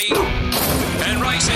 [0.00, 0.14] ready
[1.04, 1.54] and racing.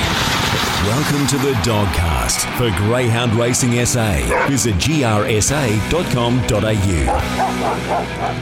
[0.84, 4.46] Welcome to the Dogcast for Greyhound Racing SA.
[4.48, 6.50] Visit grsa.com.au.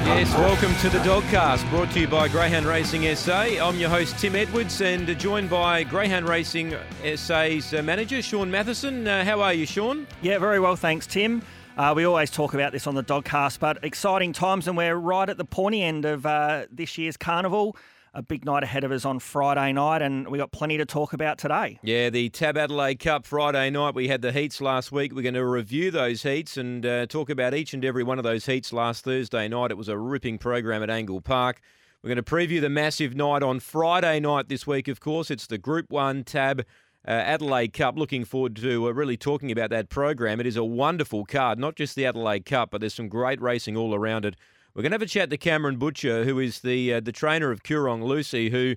[0.05, 3.43] Yes, welcome to the Dogcast, brought to you by Greyhound Racing SA.
[3.63, 6.75] I'm your host, Tim Edwards, and joined by Greyhound Racing
[7.15, 9.07] SA's uh, manager, Shaun Mathieson.
[9.07, 10.07] Uh, how are you, Shaun?
[10.21, 11.43] Yeah, very well, thanks, Tim.
[11.77, 15.29] Uh, we always talk about this on the Dogcast, but exciting times, and we're right
[15.29, 17.77] at the pointy end of uh, this year's carnival.
[18.15, 21.15] A big night ahead of us on Friday night, and we got plenty to talk
[21.15, 21.79] about today.
[21.83, 23.95] Yeah, the TAB Adelaide Cup Friday night.
[23.95, 25.15] We had the heats last week.
[25.15, 28.25] We're going to review those heats and uh, talk about each and every one of
[28.25, 29.71] those heats last Thursday night.
[29.71, 31.63] It was a ripping program at Angle Park.
[32.03, 35.31] We're going to preview the massive night on Friday night this week, of course.
[35.31, 37.97] It's the Group 1 TAB uh, Adelaide Cup.
[37.97, 40.39] Looking forward to uh, really talking about that program.
[40.39, 43.75] It is a wonderful card, not just the Adelaide Cup, but there's some great racing
[43.75, 44.37] all around it.
[44.75, 47.51] We're going to have a chat to Cameron Butcher, who is the uh, the trainer
[47.51, 48.77] of Coorong Lucy, who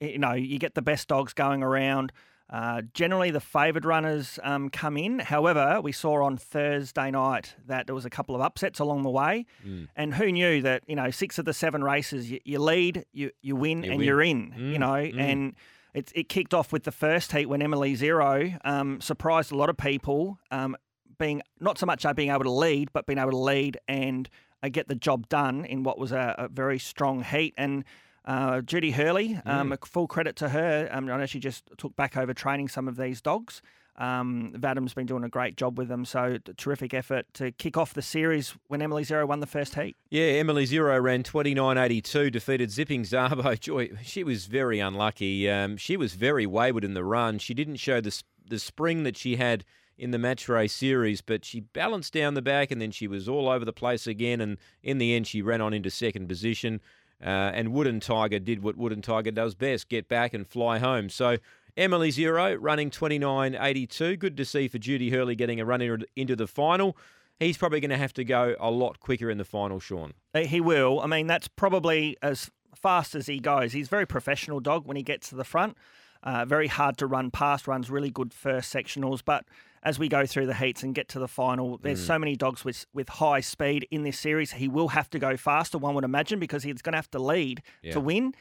[0.00, 2.12] you know, you get the best dogs going around.
[2.52, 5.18] Uh, generally, the favoured runners um, come in.
[5.20, 9.10] However, we saw on Thursday night that there was a couple of upsets along the
[9.10, 9.88] way, Mm.
[9.96, 13.30] and who knew that you know six of the seven races you, you lead, you
[13.40, 14.06] you win, You and win.
[14.06, 14.52] you're in.
[14.52, 15.18] Mm, You know, mm.
[15.18, 15.54] and
[15.94, 19.70] it it kicked off with the first heat when Emily Zero um, surprised a lot
[19.70, 20.76] of people, um,
[21.18, 24.28] being not so much uh, being able to lead, but being able to lead and
[24.62, 27.84] uh, get the job done in what was a, a very strong heat and.
[28.24, 29.78] Uh, Judy Hurley, um, Mm.
[29.82, 30.88] a full credit to her.
[30.92, 33.62] Um, I know she just took back over training some of these dogs.
[33.96, 37.92] Um, Vadam's been doing a great job with them, so terrific effort to kick off
[37.92, 39.96] the series when Emily Zero won the first heat.
[40.08, 43.58] Yeah, Emily Zero ran 29.82, defeated Zipping Zabo.
[43.60, 45.48] Joy, she was very unlucky.
[45.50, 47.38] Um, she was very wayward in the run.
[47.38, 49.64] She didn't show the, the spring that she had
[49.98, 53.28] in the match race series, but she balanced down the back and then she was
[53.28, 54.40] all over the place again.
[54.40, 56.80] And in the end, she ran on into second position.
[57.22, 61.08] Uh, and Wooden Tiger did what Wooden Tiger does best get back and fly home.
[61.08, 61.36] So
[61.76, 64.18] Emily Zero running 29.82.
[64.18, 66.96] Good to see for Judy Hurley getting a run into the final.
[67.38, 70.12] He's probably going to have to go a lot quicker in the final, Shaun.
[70.34, 71.00] He will.
[71.00, 73.72] I mean, that's probably as fast as he goes.
[73.72, 75.76] He's a very professional dog when he gets to the front.
[76.22, 79.22] Uh, very hard to run past, runs really good first sectionals.
[79.24, 79.44] But
[79.84, 82.06] as we go through the heats and get to the final, there's Mm.
[82.06, 84.52] so many dogs with with high speed in this series.
[84.52, 87.18] He will have to go faster, one would imagine, because he's going to have to
[87.18, 87.92] lead Yeah.
[87.92, 88.34] to win.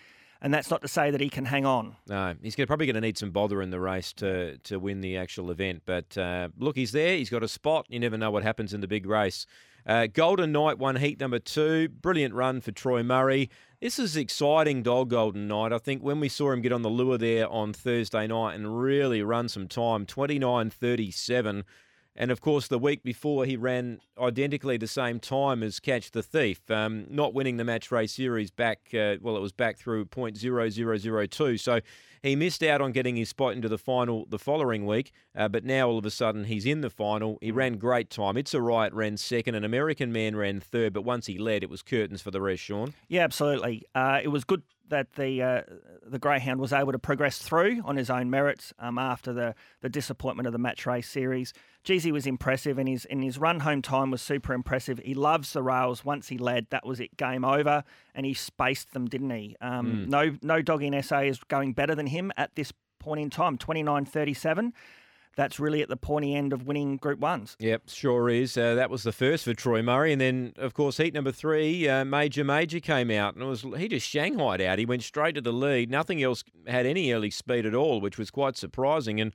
[0.44, 1.98] And that's not to say that he can hang on.
[2.08, 5.02] No, he's gonna, probably going to need some bother in the race to to win
[5.02, 5.84] the actual event.
[5.86, 7.16] But uh, look, he's there.
[7.16, 7.86] He's got a spot.
[7.90, 9.46] You never know what happens in the big race.
[9.86, 11.90] Uh, Golden Knight won heat number two.
[11.90, 13.50] Brilliant run for Troy Murray.
[13.82, 15.74] This is exciting dog, Golden Knight.
[15.74, 18.80] I think when we saw him get on the lure there on Thursday night and
[18.80, 21.64] really run some time, 29.37.
[22.16, 26.22] And of course, the week before, he ran identically the same time as Catch the
[26.22, 30.06] Thief, um, not winning the match race series back, uh, well, it was back through
[30.06, 31.60] .0002.
[31.60, 31.80] So
[32.22, 35.64] he missed out on getting his spot into the final the following week, uh, but
[35.64, 37.38] now all of a sudden he's in the final.
[37.42, 38.38] He ran great time.
[38.38, 41.70] It's a Riot ran second, an American man ran third, but once he led, it
[41.70, 42.94] was curtains for the rest, Shaun.
[43.08, 43.84] Yeah, absolutely.
[43.96, 45.62] Uh, it was good that the uh,
[46.06, 49.90] the greyhound was able to progress through on his own merits um, after the, the
[49.90, 51.54] disappointment of the match race series.
[51.84, 55.00] Jeezy was impressive, and his and his run home time was super impressive.
[55.00, 56.06] He loves the rails.
[56.06, 57.84] Once he led, that was it, game over,
[58.14, 59.56] and he spaced them, didn't he?
[59.62, 63.30] Um, No no dog in SA is going better than him at this point in
[63.32, 63.58] time.
[63.58, 64.74] Twenty nine thirty seven.
[65.38, 67.56] That's really at the pointy end of winning Group Ones.
[67.60, 68.58] Yep, sure is.
[68.58, 71.88] Uh, that was the first for Troy Murray, and then of course heat number three,
[71.88, 74.78] uh, Major Major came out, and was he just shanghaied out.
[74.78, 75.90] He went straight to the lead.
[75.90, 79.22] Nothing else had any early speed at all, which was quite surprising.
[79.22, 79.34] And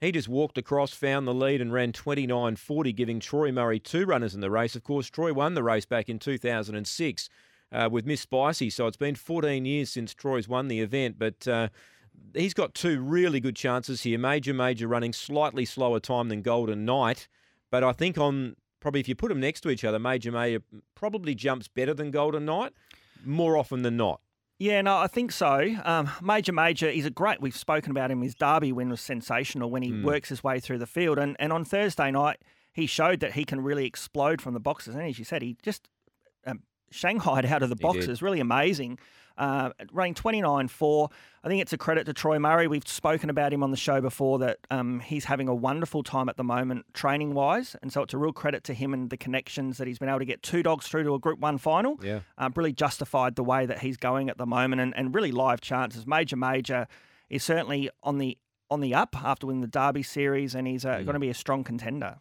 [0.00, 4.34] he just walked across, found the lead, and ran 29.40, giving Troy Murray two runners
[4.34, 4.76] in the race.
[4.76, 7.28] Of course, Troy won the race back in 2006.
[7.72, 8.70] uh, with Miss Spicy.
[8.70, 11.48] So it's been 14 years since Troy's won the event, but.
[11.48, 11.68] Uh,
[12.34, 14.18] he's got two really good chances here.
[14.18, 17.28] Major Major running slightly slower time than Golden Knight,
[17.70, 20.62] but I think on probably if you put them next to each other, Major Major
[20.94, 22.72] probably jumps better than Golden Knight
[23.24, 24.20] more often than not.
[24.60, 25.76] Yeah, no, I think so.
[25.84, 27.40] Um, Major Major, is a great.
[27.40, 28.22] We've spoken about him.
[28.22, 30.02] His Derby win was sensational when he Mm.
[30.02, 32.38] works his way through the field, and and on Thursday night
[32.72, 34.94] he showed that he can really explode from the boxes.
[34.94, 35.88] And as you said, he just
[36.46, 38.22] um, shanghaied out of the boxes.
[38.22, 38.98] Really amazing.
[39.38, 41.10] Uh, running 29-4.
[41.44, 42.66] I think it's a credit to Troy Murray.
[42.66, 46.28] We've spoken about him on the show before that um, he's having a wonderful time
[46.28, 49.16] at the moment training wise, and so it's a real credit to him and the
[49.16, 51.98] connections that he's been able to get two dogs through to a Group One final
[52.02, 52.20] Yeah.
[52.36, 55.60] um, really justified the way that he's going at the moment and, and really live
[55.60, 56.06] chances.
[56.06, 56.88] Major Major
[57.30, 58.36] is certainly on the
[58.70, 61.04] on the up after winning the Derby series and he's uh, Mm.
[61.04, 62.18] going to be a strong contender.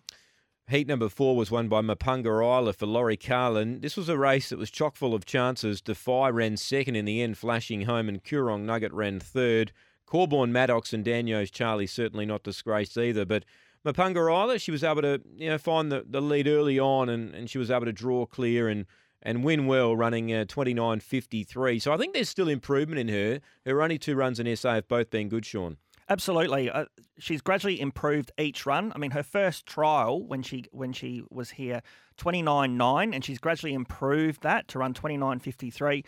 [0.69, 3.79] Heat number four was won by Mapunga Isla for Laurie Carlin.
[3.79, 5.79] This was a race that was chock full of chances.
[5.79, 9.71] Defy ran second in the end, flashing home, and Coorong Nugget ran third.
[10.05, 13.45] Corborn Maddox and Daniels Charlie certainly not disgraced either, but
[13.85, 17.33] Mapunga Isla, she was able to you know find the, the lead early on, and,
[17.33, 18.85] and she was able to draw clear and
[19.21, 21.81] and win well, running uh, 29.53.
[21.81, 23.39] So I think there's still improvement in her.
[23.65, 25.77] Her only two runs in SA have both been good, Shaun.
[26.09, 26.85] Absolutely, uh,
[27.19, 28.93] she's gradually improved each run.
[28.95, 31.81] I mean, her first trial when she when she was here,
[32.15, 36.05] twenty nine nine, and she's gradually improved that to run twenty nine fifty three.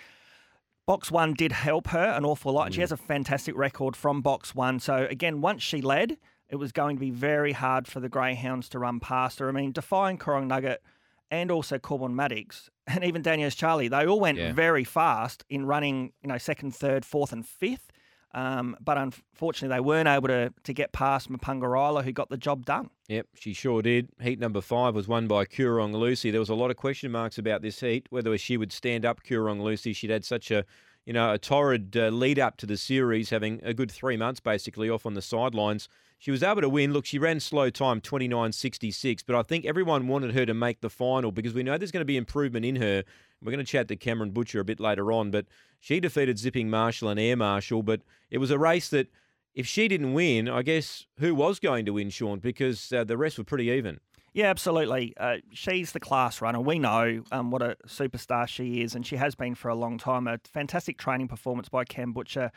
[0.85, 2.67] Box one did help her an awful lot.
[2.67, 4.79] and She has a fantastic record from box one.
[4.79, 6.17] So again, once she led,
[6.49, 9.47] it was going to be very hard for the Greyhounds to run past her.
[9.49, 10.81] I mean, defying Coorong Nugget
[11.29, 14.51] and also Corbin Maddox and even Daniels Charlie, they all went Yeah.
[14.53, 17.91] very fast in running, you know, second, third, fourth, and fifth.
[18.33, 22.65] Um, but unfortunately, they weren't able to to get past Mapunga who got the job
[22.65, 22.89] done.
[23.07, 24.09] Yep, she sure did.
[24.21, 26.29] Heat number five was won by Coorong Lucy.
[26.29, 29.23] There was a lot of question marks about this heat, whether she would stand up
[29.23, 29.93] Coorong Lucy.
[29.93, 30.63] She'd had such a,
[31.05, 34.39] you know, a torrid uh, lead up to the series, having a good three months
[34.39, 35.89] basically off on the sidelines.
[36.19, 36.93] She was able to win.
[36.93, 40.89] Look, she ran slow time, 29.66, but I think everyone wanted her to make the
[40.89, 43.03] final because we know there's going to be improvement in her.
[43.41, 45.45] We're going to chat to Cameron Butcher a bit later on, but
[45.79, 49.07] she defeated Zipping Marshall and Air Marshall, but it was a race that
[49.53, 52.39] if she didn't win, I guess who was going to win, Shaun?
[52.39, 53.99] Because uh, the rest were pretty even.
[54.33, 55.13] Yeah, absolutely.
[55.17, 56.61] Uh, she's the class runner.
[56.61, 59.97] We know um, what a superstar she is, and she has been for a long
[59.97, 60.27] time.
[60.27, 62.51] A fantastic training performance by Cam Butcher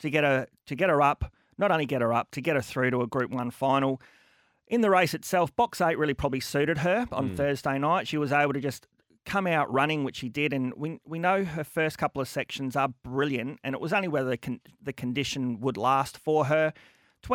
[0.00, 1.32] to get her to get her up.
[1.58, 4.00] Not only get her up, to get her through to a Group One final.
[4.66, 8.08] In the race itself, box eight really probably suited her on Thursday night.
[8.08, 8.86] She was able to just
[9.24, 12.76] come out running, which she did, and we we know her first couple of sections
[12.76, 16.72] are brilliant, and it was only whether the, con- the condition would last for her.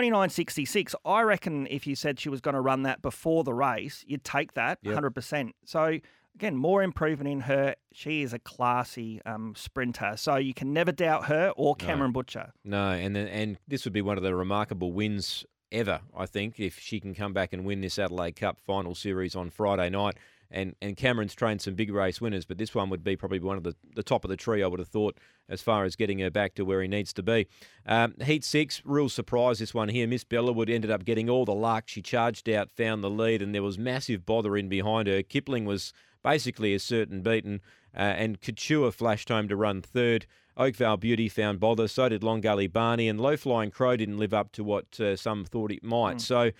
[0.01, 4.03] 29.66, I reckon if you said she was going to run that before the race,
[4.07, 4.95] you'd take that Yep.
[5.01, 5.51] 100%.
[5.63, 5.99] So,
[6.35, 7.75] again, more improvement in her.
[7.93, 10.15] She is a classy um, sprinter.
[10.17, 12.51] So, you can never doubt her or Cameron Butcher.
[12.65, 16.59] No, and then, and this would be one of the remarkable wins ever, I think,
[16.59, 20.15] if she can come back and win this Adelaide Cup final series on Friday night.
[20.49, 23.57] And and Cameron's trained some big race winners, but this one would be probably one
[23.57, 25.17] of the, the top of the tree, I would have thought,
[25.49, 27.47] as far as getting her back to where he needs to be.
[27.85, 30.07] Um, heat six, real surprise this one here.
[30.07, 31.85] Miss Bellawood ended up getting all the luck.
[31.87, 35.21] She charged out, found the lead, and there was massive bother in behind her.
[35.21, 35.91] Kipling was
[36.23, 37.61] basically a certain beaten,
[37.95, 40.25] uh, and Couture flashed home to run third.
[40.57, 44.33] Oakvale Beauty found bother, so did Long Gully Barney, and Low Flying Crow didn't live
[44.33, 46.19] up to what uh, some thought it might.
[46.19, 46.51] So,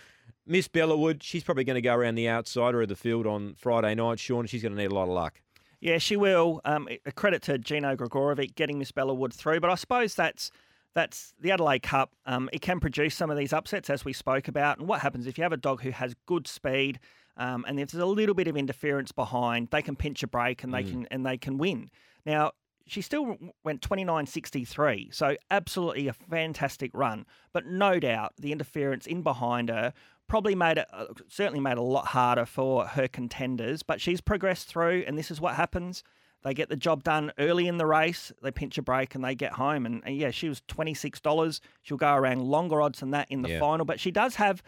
[0.47, 3.93] Miss Bellawood, she's probably going to go around the outsider of the field on Friday
[3.95, 4.47] night, Shaun.
[4.47, 5.41] She's going to need a lot of luck.
[5.79, 6.61] Yeah, she will.
[6.65, 10.49] Um, a credit to Gino Gregorovic getting Miss Bellawood through, but I suppose that's
[10.95, 12.15] that's the Adelaide Cup.
[12.25, 14.79] Um, it can produce some of these upsets, as we spoke about.
[14.79, 16.99] And what happens if you have a dog who has good speed,
[17.35, 20.63] um, and if there's a little bit of interference behind, they can pinch a break
[20.63, 21.91] and they can and they can win.
[22.25, 22.53] Now
[22.87, 27.25] she still went 29.63, so absolutely a fantastic run.
[27.53, 29.93] But no doubt the interference in behind her
[30.27, 33.83] probably made it uh, certainly made it a lot harder for her contenders.
[33.83, 36.03] But she's progressed through, and this is what happens.
[36.43, 38.31] They get the job done early in the race.
[38.41, 39.85] They pinch a break and they get home.
[39.85, 41.61] And, and yeah, she was twenty six dollars.
[41.81, 43.59] She'll go around longer odds than that in the Yeah.
[43.59, 44.61] final, but she does have.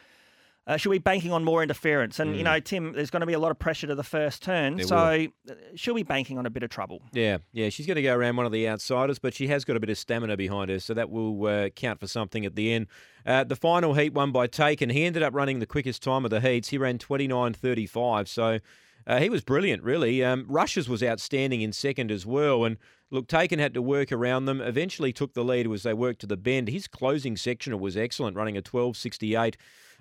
[0.70, 2.46] Uh, she'll be banking on more interference, and you Mm.
[2.46, 4.86] know, Tim, there's going to be a lot of pressure to the first turn, There
[4.86, 7.02] so uh, she'll be banking on a bit of trouble.
[7.12, 9.76] Yeah, yeah, she's going to go around one of the outsiders, but she has got
[9.76, 12.72] a bit of stamina behind her, so that will uh, count for something at the
[12.72, 12.86] end.
[13.26, 14.92] Uh, the final heat won by Taken.
[14.92, 16.70] He ended up running the quickest time of the heats.
[16.70, 18.60] He ran 29.35, so
[19.08, 20.24] uh, he was brilliant, really.
[20.24, 22.78] Um, Rushes was outstanding in second as well, and
[23.10, 24.62] look, Taken had to work around them.
[24.62, 26.68] Eventually took the lead as they worked to the bend.
[26.68, 29.56] His closing sectional was excellent, running a 12.68.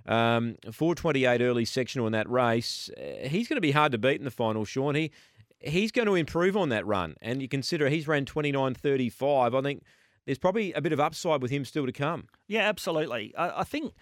[0.06, 2.88] Um, 428 early sectional in that race.
[2.96, 4.94] Uh, he's going to be hard to beat in the final, Shaun.
[4.94, 5.10] He
[5.60, 7.16] he's going to improve on that run.
[7.20, 9.58] And you consider he's ran 29.35.
[9.58, 9.82] I think
[10.24, 12.28] there's probably a bit of upside with him still to come.
[12.46, 13.34] Yeah, absolutely.
[13.36, 13.92] I, I think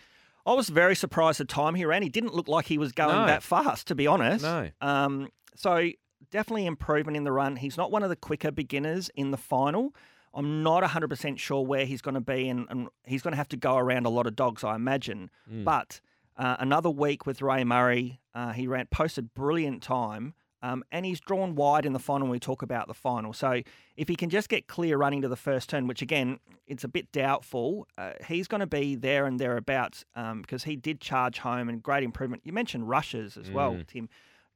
[0.44, 2.02] I was very surprised at the time he ran.
[2.02, 3.26] He didn't look like he was going No.
[3.26, 4.44] that fast, to be honest.
[4.44, 4.68] No.
[4.80, 5.88] Um, so
[6.30, 7.56] definitely improvement in the run.
[7.56, 9.94] He's not one of the quicker beginners in the final.
[10.36, 13.48] I'm not 100% sure where he's going to be, and, and he's going to have
[13.48, 15.30] to go around a lot of dogs, I imagine.
[15.50, 15.64] Mm.
[15.64, 16.00] But
[16.36, 21.20] uh, another week with Ray Murray, uh, he ran posted brilliant time, um, and he's
[21.20, 23.32] drawn wide in the final when we talk about the final.
[23.32, 23.62] So
[23.96, 26.88] if he can just get clear running to the first turn, which again, it's a
[26.88, 31.38] bit doubtful, uh, he's going to be there and thereabouts um, because he did charge
[31.38, 32.42] home and great improvement.
[32.44, 33.86] You mentioned rushes as well, Mm.
[33.86, 34.08] Tim.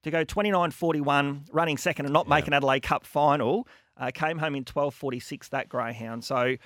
[0.04, 2.34] To go 29.41, running second and not Yeah.
[2.36, 6.24] making Adelaide Cup final, uh, came home in 12.46, that greyhound.
[6.24, 6.56] So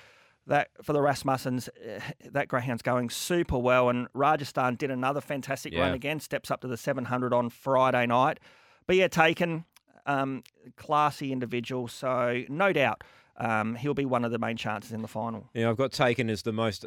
[0.47, 1.99] that for the Rasmussens, eh,
[2.31, 3.89] that greyhound's going super well.
[3.89, 8.39] And Rajasthan did another fantastic run again, steps up to the 700 on Friday night.
[8.87, 9.65] But yeah, taken,
[10.05, 10.43] um,
[10.77, 11.87] classy individual.
[11.87, 13.03] So no doubt
[13.37, 15.49] um, he'll be one of the main chances in the final.
[15.53, 16.85] Yeah, I've got taken as the most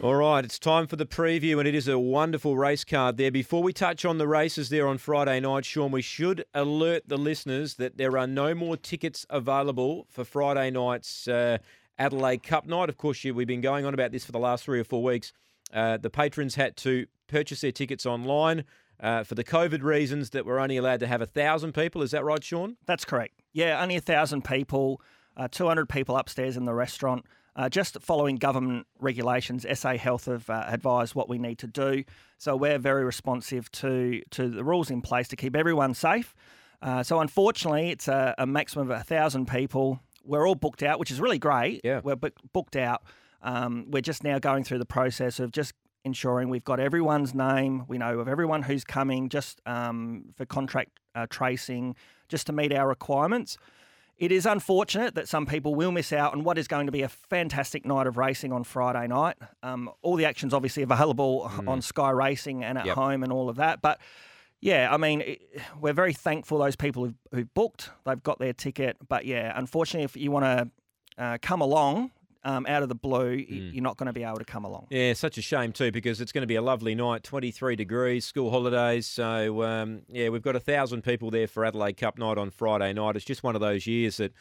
[0.07, 3.33] All right, it's time for the preview, and it is a wonderful race card there.
[3.33, 7.17] Before we touch on the races there on Friday night, Shaun, we should alert the
[7.17, 11.59] listeners that there are no more tickets available for Friday night's uh,
[11.99, 12.89] Adelaide Cup night.
[12.89, 15.33] Of course, we've been going on about this for the last three or four weeks.
[15.75, 18.63] Uh, the patrons had to purchase their tickets online
[19.01, 22.01] uh, for the COVID reasons that we're only allowed to have a thousand people.
[22.03, 22.77] Is that right, Shaun?
[22.87, 23.43] That's correct.
[23.53, 25.03] Yeah, only a thousand people,
[25.37, 27.25] uh, 200 people upstairs in the restaurant.
[27.57, 32.05] Uh, just following government regulations, SA Health have uh, advised what we need to do.
[32.37, 36.35] So we're very responsive to to the rules in place to keep everyone safe.
[36.83, 40.01] Uh, so unfortunately, it's a, a maximum of a thousand people.
[40.23, 41.81] We're all booked out, which is really great.
[41.83, 42.01] Yeah.
[42.05, 43.03] we're book- booked out.
[43.43, 45.73] Um, we're just now going through the process of just
[46.05, 47.85] ensuring we've got everyone's name.
[47.89, 51.97] We know of everyone who's coming, just um, for contract uh, tracing,
[52.29, 53.57] just to meet our requirements.
[54.19, 57.03] It is unfortunate that some people will miss out on what is going to be
[57.03, 59.37] a fantastic night of racing on Friday night.
[59.63, 62.95] Um, all the action's obviously available on Sky Racing and at Yep.
[62.95, 63.83] home and all of that.
[63.83, 64.01] But
[64.63, 65.43] yeah, I mean, it,
[65.79, 68.97] we're very thankful those people who've, who've booked, they've got their ticket.
[69.07, 72.11] But yeah, unfortunately, if you want to uh, come along
[72.47, 74.87] um, out of the blue, y you're not going to be able to come along.
[74.91, 78.25] Yeah, such a shame too because it's going to be a lovely night, 23 degrees,
[78.25, 79.07] school holidays.
[79.07, 82.93] So um, yeah, we've got a thousand people there for Adelaide Cup night on Friday
[82.93, 83.17] night.
[83.17, 84.33] It's just one of those years that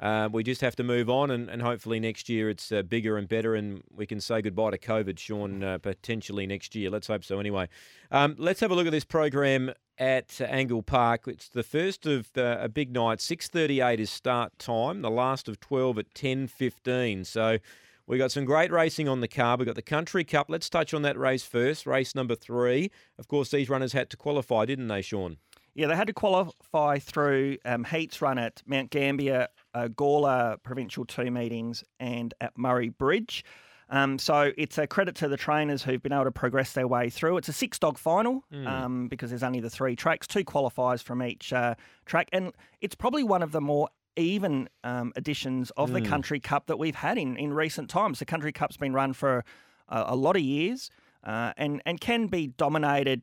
[0.00, 3.18] uh, we just have to move on, and, and hopefully next year it's uh, bigger
[3.18, 6.88] and better, and we can say goodbye to COVID, Shaun, uh, potentially next year.
[6.88, 7.38] Let's hope so.
[7.38, 7.68] Anyway,
[8.10, 11.28] um, let's have a look at this program at Angle Park.
[11.28, 13.18] It's the first of uh, a big night.
[13.18, 15.02] 6:38 is start time.
[15.02, 17.26] The last of 12 at 10:15.
[17.26, 17.58] So.
[18.06, 19.60] We got some great racing on the card.
[19.60, 20.46] We got the Country Cup.
[20.48, 21.86] Let's touch on that race first.
[21.86, 22.90] Race number three.
[23.20, 25.36] Of course, these runners had to qualify, didn't they, Shaun?
[25.74, 31.04] Yeah, they had to qualify through um, heats run at Mount Gambier, uh, Gawler Provincial
[31.04, 33.44] Two meetings, and at Murray Bridge.
[33.92, 37.10] Um, so it's a credit to the trainers who've been able to progress their way
[37.10, 37.38] through.
[37.38, 41.22] It's a six dog final um, because there's only the three tracks, two qualifiers from
[41.22, 41.74] each uh,
[42.06, 46.66] track, and it's probably one of the more even um, editions of the Country Cup
[46.66, 48.20] that we've had in, in recent times.
[48.20, 49.44] The Country Cup's been run for
[49.88, 50.90] a, a lot of years
[51.24, 53.22] uh, and and can be dominated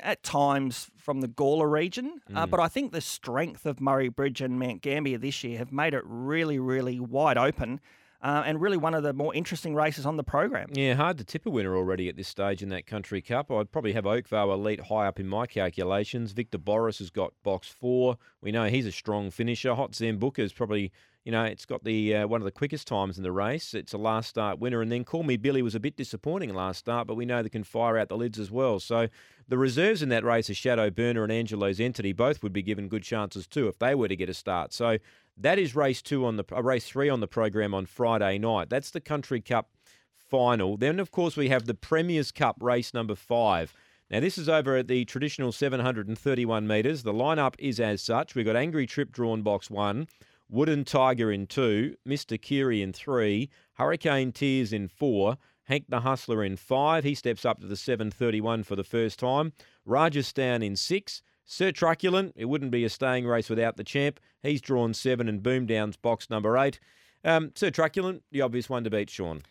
[0.00, 2.20] at times from the Gawler region.
[2.34, 5.72] Uh, but I think the strength of Murray Bridge and Mount Gambier this year have
[5.72, 7.80] made it really, really wide open.
[8.22, 10.70] Uh, and really one of the more interesting races on the program.
[10.72, 13.50] Yeah, hard to tip a winner already at this stage in that Country Cup.
[13.50, 16.32] I'd probably have Oakvale Elite high up in my calculations.
[16.32, 18.16] Victor Boris has got box four.
[18.40, 19.74] We know he's a strong finisher.
[19.74, 20.90] Hot Zambuka is probably
[21.24, 23.72] You know, it's got the uh, one of the quickest times in the race.
[23.72, 26.80] It's a last start winner, and then Call Me Billy was a bit disappointing last
[26.80, 28.78] start, but we know they can fire out the lids as well.
[28.78, 29.08] So
[29.48, 32.12] the reserves in that race are Shadow Burner and Angelo's Entity.
[32.12, 34.74] Both would be given good chances too if they were to get a start.
[34.74, 34.98] So
[35.38, 38.68] that is race two on the uh, race three on the program on Friday night.
[38.68, 39.70] That's the Country Cup
[40.14, 40.76] final.
[40.76, 43.72] Then of course we have the Premier's Cup race number five.
[44.10, 47.02] Now, this is over at the traditional 731 metres.
[47.02, 48.34] The lineup is as such.
[48.34, 50.08] We've got Angry Trip drawn box one,
[50.48, 52.40] Wooden Tiger in two, Mr.
[52.40, 57.04] Kiri in three, Hurricane Tears in four, Hank the Hustler in five.
[57.04, 59.52] He steps up to the 731 for the first time.
[59.84, 61.22] Rajasthan in six.
[61.46, 64.18] Sir Truculent, it wouldn't be a staying race without the champ.
[64.42, 66.80] He's drawn seven and Boomdown's box number eight.
[67.22, 69.42] Um, Sir Truculent, the obvious one to beat, Shaun.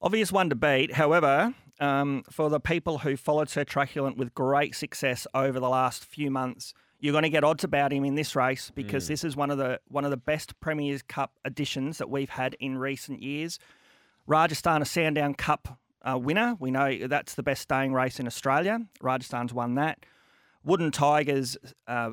[0.00, 0.94] Obvious one to beat.
[0.94, 6.04] However, um, for the people who followed Sir Truculent with great success over the last
[6.04, 9.08] few months, you're going to get odds about him in this race because mm.
[9.08, 12.54] this is one of the one of the best Premier's Cup editions that we've had
[12.60, 13.58] in recent years.
[14.28, 16.56] Rajasthan, a Sandown Cup uh, winner.
[16.60, 18.78] We know that's the best staying race in Australia.
[19.00, 20.06] Rajasthan's won that.
[20.62, 21.56] Wooden Tigers
[21.88, 22.12] uh,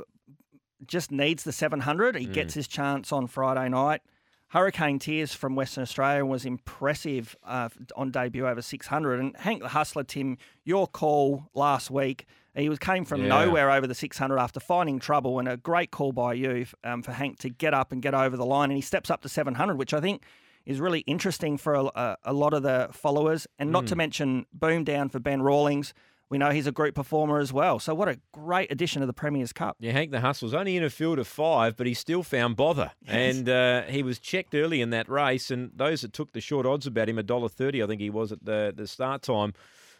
[0.87, 2.15] just needs the 700.
[2.15, 2.33] He mm.
[2.33, 4.01] gets his chance on Friday night.
[4.47, 9.19] Hurricane Tears from Western Australia was impressive uh, on debut over 600.
[9.19, 12.25] And Hank the Hustler, Tim, your call last week,
[12.55, 13.29] he was came from yeah.
[13.29, 17.11] nowhere over the 600 after finding trouble, and a great call by you um, for
[17.11, 18.69] Hank to get up and get over the line.
[18.69, 20.23] And he steps up to 700, which I think
[20.65, 23.47] is really interesting for a, a lot of the followers.
[23.57, 23.87] And not mm.
[23.87, 25.93] to mention Boom Down for Ben Rawlings.
[26.29, 27.79] We know he's a group performer as well.
[27.79, 29.77] So what a great addition to the Premier's Cup.
[29.79, 32.91] Yeah, Hank the Hustle's only in a field of five, but he still found bother.
[33.01, 33.37] Yes.
[33.37, 36.67] And uh, he was checked early in that race, and those that took the short
[36.67, 39.53] odds about him, a dollar thirty, I think he was at the the start time.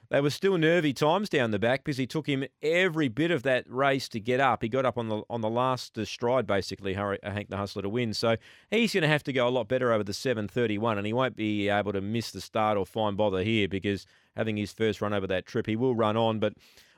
[0.09, 3.43] They were still nervy times down the back because he took him every bit of
[3.43, 4.63] that race to get up.
[4.63, 7.89] He got up on the on the last uh, stride, basically, Hank the Hustler to
[7.89, 8.15] win.
[8.15, 8.35] So
[8.71, 11.35] he's going to have to go a lot better over the 7:31, and he won't
[11.35, 15.13] be able to miss the start or find bother here because having his first run
[15.13, 16.39] over that trip, he will run on.
[16.39, 16.53] But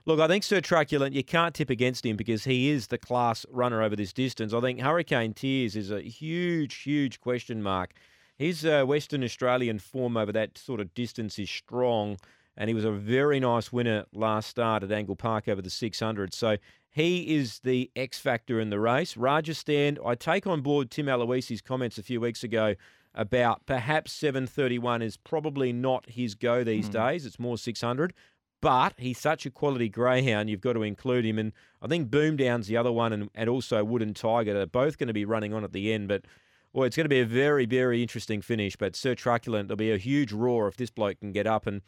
[0.05, 3.45] look, I think Sir Truculent, you can't tip against him because he is the class
[3.49, 4.53] runner over this distance.
[4.53, 7.93] I think Hurricane Tears is a huge, huge question mark.
[8.37, 12.17] His uh, Western Australian form over that sort of distance is strong
[12.57, 16.33] and he was a very nice winner last start at Angle Park over the 600.
[16.33, 16.57] So
[16.89, 19.15] he is the X factor in the race.
[19.15, 22.75] Rajasthan, I take on board Tim Aloisi's comments a few weeks ago
[23.13, 26.93] about perhaps 731 is probably not his go these mm.
[26.93, 27.25] days.
[27.25, 28.13] It's more 600.
[28.61, 31.39] But he's such a quality greyhound, you've got to include him.
[31.39, 34.53] And I think Boom Down's the other one, and, and also Wooden Tiger.
[34.53, 36.07] They're both going to be running on at the end.
[36.07, 36.25] But
[36.71, 38.75] well, it's going to be a very, very interesting finish.
[38.75, 41.81] But Sir Truculent, there'll be a huge roar if this bloke can get up and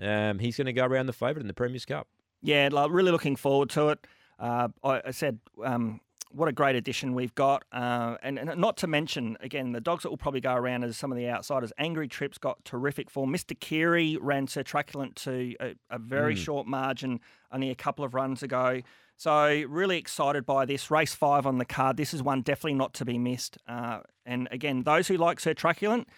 [0.00, 2.08] um, he's going to go around the favourite in the Premier's Cup.
[2.40, 4.06] Yeah, really looking forward to it.
[4.38, 7.64] Uh, I, I, said, um, what a great addition we've got.
[7.72, 10.96] Uh, and, and, not to mention, again, the dogs that will probably go around as
[10.96, 11.72] some of the outsiders.
[11.78, 13.32] Angry Trips got terrific form.
[13.32, 13.58] Mr.
[13.58, 16.38] Kiri ran Sir Truculent to a, a very mm.
[16.38, 18.82] short margin only a couple of runs ago.
[19.16, 20.92] So, really excited by this.
[20.92, 21.96] Race five on the card.
[21.96, 23.58] This is one definitely not to be missed.
[23.66, 26.08] Uh, and again, those who like Sir Truculent,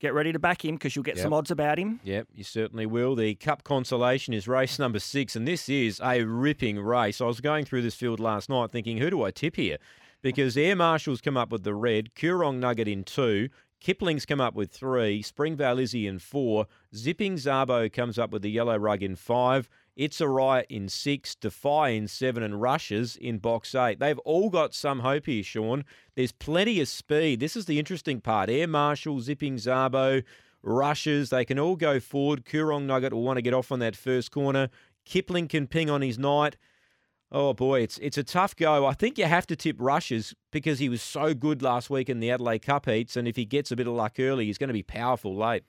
[0.00, 1.22] get ready to back him because you'll get yep.
[1.22, 2.00] some odds about him.
[2.04, 3.14] Yep, you certainly will.
[3.14, 7.20] The Cup Consolation is race number six, and this is a ripping race.
[7.20, 9.78] I was going through this field last night thinking, who do I tip here?
[10.22, 13.48] Because Air Marshals come up with the red, Coorong Nugget in two,
[13.80, 18.50] Kipling's come up with three, Springvale Izzy in four, Zipping Zabo comes up with the
[18.50, 23.38] yellow rug in five, it's a Riot in six, Defy in seven, and Rushes in
[23.38, 23.98] box eight.
[23.98, 25.84] They've all got some hope here, Shaun.
[26.14, 27.40] There's plenty of speed.
[27.40, 28.50] This is the interesting part.
[28.50, 30.22] Air Marshal, Zipping Zabo,
[30.62, 32.44] Rushes, they can all go forward.
[32.44, 34.68] Coorong Nugget will want to get off on that first corner.
[35.04, 36.56] Kipling can ping on his night.
[37.32, 38.86] Oh boy, it's it's a tough go.
[38.86, 42.20] I think you have to tip Rushes because he was so good last week in
[42.20, 44.68] the Adelaide Cup heats, and if he gets a bit of luck early, he's going
[44.68, 45.64] to be powerful late.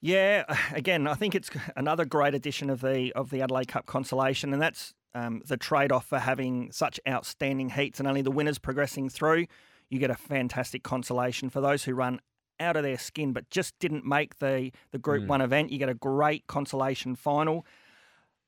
[0.00, 4.52] Yeah, again, I think it's another great addition of the of the Adelaide Cup consolation,
[4.52, 8.58] and that's um, the trade off for having such outstanding heats and only the winners
[8.58, 9.46] progressing through.
[9.88, 12.20] You get a fantastic consolation for those who run
[12.58, 15.28] out of their skin but just didn't make the the Group mm.
[15.28, 15.70] One event.
[15.70, 17.66] You get a great consolation final.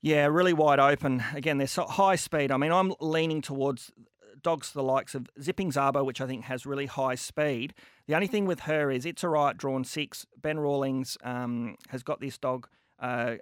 [0.01, 1.25] Yeah, really wide open.
[1.35, 2.53] Again, they're so high speed.
[2.53, 3.91] I mean, I'm leaning towards
[4.43, 7.75] dogs the likes of Zipping Zabo, which I think has really high speed.
[8.07, 10.27] The only thing with her is it's a right drawn six.
[10.41, 12.69] Ben Rawlings um, has got this dog.
[12.99, 13.37] Uh,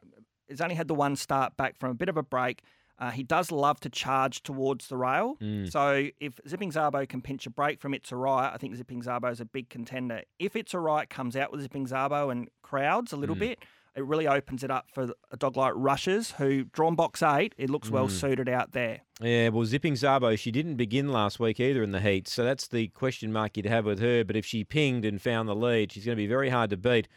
[0.48, 2.62] has only had the one start back from a bit of a break.
[2.98, 5.36] Uh, he does love to charge towards the rail.
[5.42, 5.70] Mm.
[5.70, 9.02] So if Zipping Zabo can pinch a break from It's a Riot, I think Zipping
[9.02, 10.22] Zabo is a big contender.
[10.38, 13.40] If It's a Riot comes out with Zipping Zabo and crowds a little mm.
[13.40, 13.58] bit,
[13.96, 17.70] it really opens it up for a dog like Rushes, who drawn box eight, it
[17.70, 18.10] looks well mm.
[18.10, 19.00] suited out there.
[19.22, 22.68] Yeah, well, Zipping Zabo, she didn't begin last week either in the heat, so that's
[22.68, 24.22] the question mark you'd have with her.
[24.22, 26.76] But if she pinged and found the lead, she's going to be very hard to
[26.76, 27.08] beat.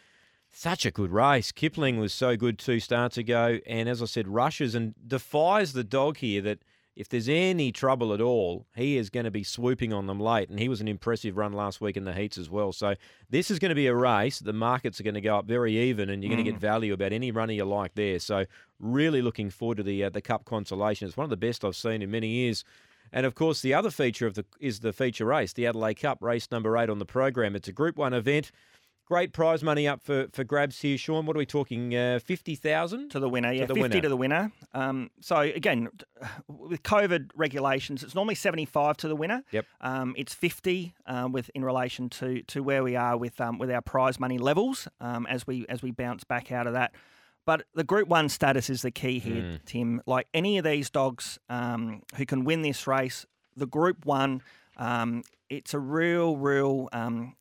[0.52, 1.52] Such a good race.
[1.52, 5.84] Kipling was so good two starts ago, and as I said, rushes and defies the
[5.84, 6.60] dog here that
[7.00, 10.50] if there's any trouble at all, he is going to be swooping on them late.
[10.50, 12.74] And he was an impressive run last week in the heats as well.
[12.74, 12.96] So
[13.30, 14.40] this is going to be a race.
[14.40, 16.92] The markets are going to go up very even, and you're going to get value
[16.92, 18.20] about any runner you like there.
[18.20, 18.44] So
[18.82, 21.08] really looking forward to the uh, the Cup consolation.
[21.08, 22.66] It's one of the best I've seen in many years.
[23.14, 26.22] And of course, the other feature of the is the feature race, the Adelaide Cup,
[26.22, 27.56] race number eight on the program.
[27.56, 28.52] It's a Group One event.
[29.10, 31.26] Great prize money up for, for grabs here, Shaun.
[31.26, 31.96] What are we talking?
[31.96, 33.52] Uh, Fifty thousand to the winner.
[33.52, 34.02] Yeah, the fifty winner.
[34.02, 34.52] to the winner.
[34.76, 35.90] Um, so again,
[36.48, 39.42] with COVID regulations, it's normally seventy-five to the winner.
[39.50, 39.66] Yep.
[39.82, 43.72] Um, it's fifty um, with in relation to to where we are with um, with
[43.72, 46.94] our prize money levels um, as we as we bounce back out of that.
[47.48, 50.04] But the Group One status is the key here, Tim.
[50.06, 53.26] Like any of these dogs um, who can win this race,
[53.58, 54.44] the Group One,
[54.78, 57.36] um, it's a real, real um,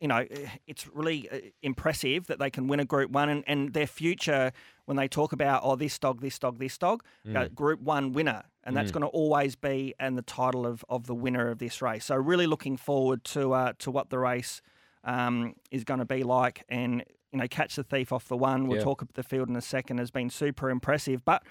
[0.00, 0.26] you know,
[0.66, 4.52] it's really uh, impressive that they can win a Group One and, and their future
[4.84, 8.42] when they talk about oh this dog, this dog, this dog, go, Group One winner,
[8.64, 11.80] and that's going to always be and the title of, of the winner of this
[11.80, 12.04] race.
[12.04, 14.60] So really looking forward to uh, to what the race
[15.04, 18.66] um, is going to be like, and you know, catch the thief off the one.
[18.66, 18.84] We'll Yeah.
[18.84, 19.98] talk about the field in a second.
[19.98, 21.42] Has been super impressive, but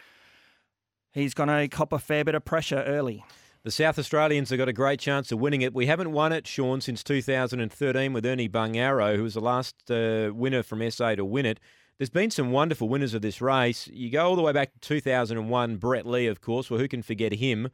[1.12, 3.25] he's going to cop a fair bit of pressure early.
[3.65, 5.73] The South Australians have got a great chance of winning it.
[5.73, 10.30] We haven't won it, Shaun, since 2013 with Ernie Bungaro, who was the last uh,
[10.36, 11.60] winner from SA to win it.
[11.97, 13.88] There's been some wonderful winners of this race.
[13.91, 16.69] You go all the way back to 2001, Brett Lee, of course.
[16.69, 17.69] Well, who can forget him?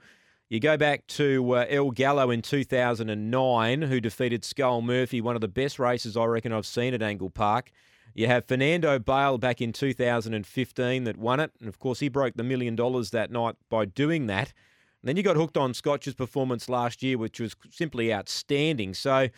[0.48, 5.42] You go back to uh, El Gallo in 2009, who defeated Skull Murphy, one of
[5.42, 7.70] the best races I reckon I've seen at Angle Park.
[8.14, 11.52] You have Fernando Bale back in 2015 that won it.
[11.60, 14.54] And of course, he broke the million dollars that night by doing that.
[15.02, 18.94] And then you got hooked on Scotch's performance last year, which was simply outstanding.
[18.94, 19.30] So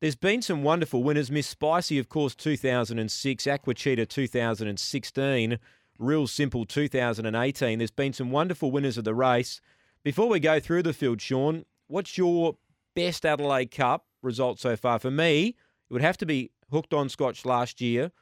[0.00, 1.30] there's been some wonderful winners.
[1.30, 5.58] Miss Spicy, of course, 2006, Aquachita 2016,
[5.98, 7.78] Real Simple 2018.
[7.78, 9.60] There's been some wonderful winners of the race.
[10.04, 12.56] Before we go through the field, Shaun, what's your
[12.94, 15.00] best Adelaide Cup result so far?
[15.00, 15.56] For me,
[15.90, 18.12] it would have to be hooked on Scotch last year,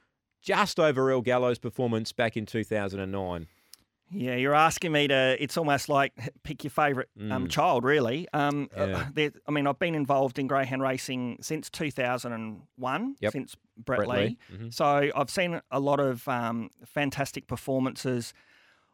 [0.40, 3.48] just over El Gallo's performance back in 2009.
[4.10, 5.36] Yeah, you're asking me to.
[5.42, 6.12] It's almost like
[6.44, 8.28] pick your favourite um, child, really.
[8.32, 8.88] Um, uh, Mm.
[8.90, 9.08] Yeah.
[9.14, 13.32] there- I mean, I've been involved in greyhound racing since 2001, Yep.
[13.32, 14.16] since Brett, Brett Lee.
[14.16, 14.38] Lee.
[14.56, 14.74] Mhm.
[14.74, 18.32] So I've seen a lot of um, fantastic performances.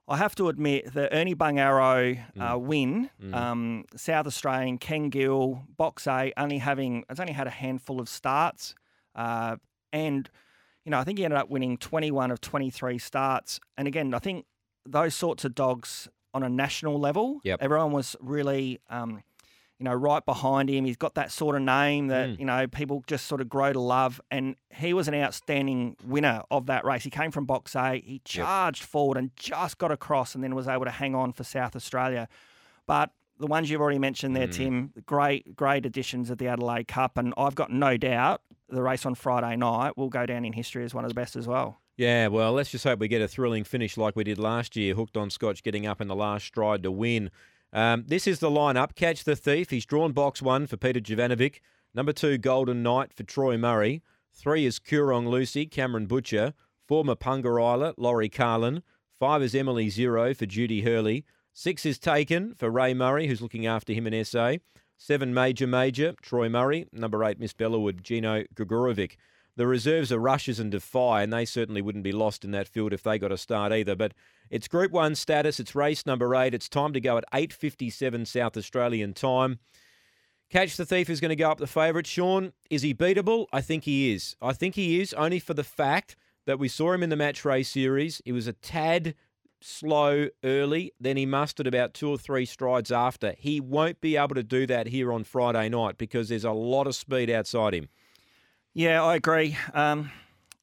[0.08, 2.60] I have to admit the Ernie Bungaro uh, Mm.
[2.62, 8.00] win, um, South Australian, Ken Gill, Box A, only having it's only had a handful
[8.00, 8.74] of starts,
[9.14, 9.56] uh,
[9.92, 10.28] and
[10.84, 13.60] you know I think he ended up winning 21 of 23 starts.
[13.78, 14.44] And again, I think
[14.86, 17.58] those sorts of dogs on a national level, Yep.
[17.62, 18.80] everyone was really.
[18.90, 19.22] Um,
[19.78, 20.84] you know, right behind him.
[20.84, 22.38] He's got that sort of name that, Mm.
[22.38, 24.20] you know, people just sort of grow to love.
[24.30, 27.02] And he was an outstanding winner of that race.
[27.02, 27.98] He came from box A.
[28.00, 31.42] He charged forward and just got across and then was able to hang on for
[31.42, 32.28] South Australia.
[32.86, 34.52] But the ones you've already mentioned there, Mm.
[34.52, 37.18] Tim, great, great additions of the Adelaide Cup.
[37.18, 40.84] And I've got no doubt the race on Friday night will go down in history
[40.84, 41.80] as one of the best as well.
[41.96, 44.94] Yeah, well, let's just hope we get a thrilling finish like we did last year.
[44.94, 47.30] Hooked on Scotch getting up in the last stride to win.
[47.72, 48.94] Um, this is the lineup.
[48.94, 49.70] Catch the Thief.
[49.70, 51.60] He's drawn box one for Peter Jovanovic.
[51.94, 54.02] Number two, Golden Knight for Troy Murray.
[54.32, 56.54] Three is Coorong Lucy, Cameron Butcher.
[56.88, 58.82] Four, Mapunga Laurie Carlin.
[59.20, 61.24] Five is Emily Zero for Judy Hurley.
[61.52, 64.54] Six is Taken for Ray Murray, who's looking after him in SA.
[64.96, 66.86] Seven, Major Major, Troy Murray.
[66.92, 69.16] Number eight, Miss Bellawood, Gino Gregorovic.
[69.56, 72.92] The reserves are Rushes and Defy, and they certainly wouldn't be lost in that field
[72.92, 73.94] if they got a start either.
[73.94, 74.14] But
[74.50, 75.60] it's Group 1 status.
[75.60, 76.54] It's race number 8.
[76.54, 79.58] It's time to go at 8.57 South Australian time.
[80.50, 82.06] Catch the Thief is going to go up the favourite.
[82.06, 83.46] Shaun, is he beatable?
[83.52, 84.36] I think he is.
[84.40, 87.44] I think he is, only for the fact that we saw him in the match
[87.44, 88.20] race series.
[88.24, 89.14] He was a tad
[89.62, 93.34] slow early, then he mustered about two or three strides after.
[93.38, 96.86] He won't be able to do that here on Friday night because there's a lot
[96.86, 97.88] of speed outside him.
[98.74, 99.56] Yeah, I agree.
[99.74, 100.10] Um,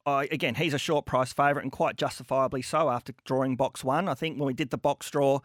[0.06, 4.08] I, again, he's a short price favourite and quite justifiably so after drawing box one.
[4.08, 5.40] I think when we did the box draw,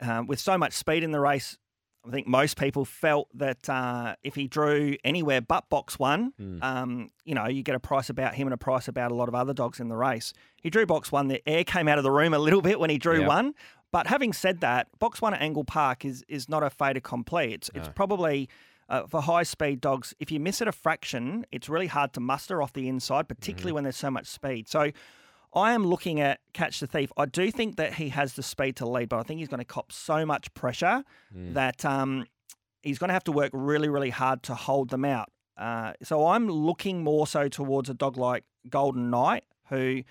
[0.00, 1.58] um, with so much speed in the race,
[2.06, 6.62] I think most people felt that uh, if he drew anywhere but box one, Hmm.
[6.62, 9.28] um, you know, you get a price about him and a price about a lot
[9.28, 10.32] of other dogs in the race.
[10.62, 11.28] He drew box one.
[11.28, 13.54] The air came out of the room a little bit when he drew one.
[13.90, 17.52] But having said that, box one at Angle Park is is not a fait accompli.
[17.52, 18.48] It's it's probably
[18.88, 20.14] uh, for high speed dogs.
[20.18, 23.72] If you miss it a fraction, it's really hard to muster off the inside, particularly
[23.72, 24.68] when there's so much speed.
[24.68, 24.90] So.
[25.54, 27.10] I am looking at Catch the Thief.
[27.16, 29.60] I do think that he has the speed to lead, but I think he's going
[29.60, 31.02] to cop so much pressure
[31.54, 32.26] that um,
[32.82, 35.30] he's going to have to work really, really hard to hold them out.
[35.56, 40.02] Uh, so I'm looking more so towards a dog like Golden Knight, who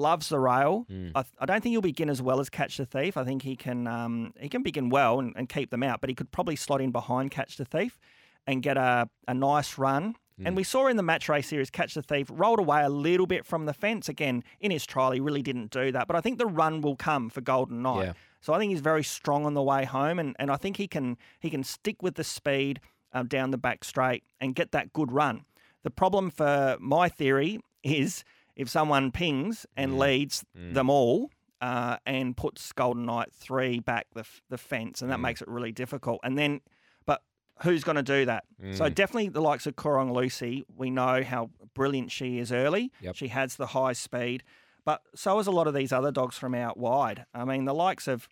[0.00, 0.86] loves the rail.
[1.14, 3.16] I, I don't think he'll begin as well as Catch the Thief.
[3.16, 6.10] I think he can um, he can begin well and, and keep them out, but
[6.10, 7.98] he could probably slot in behind Catch the Thief
[8.46, 10.16] and get a, a nice run.
[10.42, 13.26] And we saw in the match race series, Catch the Thief rolled away a little
[13.26, 14.08] bit from the fence.
[14.08, 16.06] Again, in his trial, he really didn't do that.
[16.06, 18.06] But I think the run will come for Golden Knight.
[18.06, 18.12] Yeah.
[18.40, 20.88] So I think he's very strong on the way home, and, and I think he
[20.88, 22.80] can he can stick with the speed
[23.12, 25.44] um, down the back straight and get that good run.
[25.82, 28.24] The problem for my theory is
[28.60, 30.74] if someone pings and leads mm.
[30.74, 31.30] them all
[31.62, 35.22] uh, and puts Golden Knight three back the the fence, and that mm.
[35.22, 36.20] makes it really difficult.
[36.22, 36.60] And then,
[37.06, 37.22] but
[37.62, 38.44] who's going to do that?
[38.72, 38.94] So mm.
[38.94, 40.66] definitely the likes of Coorong Lucy.
[40.76, 42.92] We know how brilliant she is early.
[43.00, 43.14] Yep.
[43.14, 44.42] She has the high speed.
[44.84, 47.24] But so is a lot of these other dogs from out wide.
[47.32, 48.28] I mean, the likes of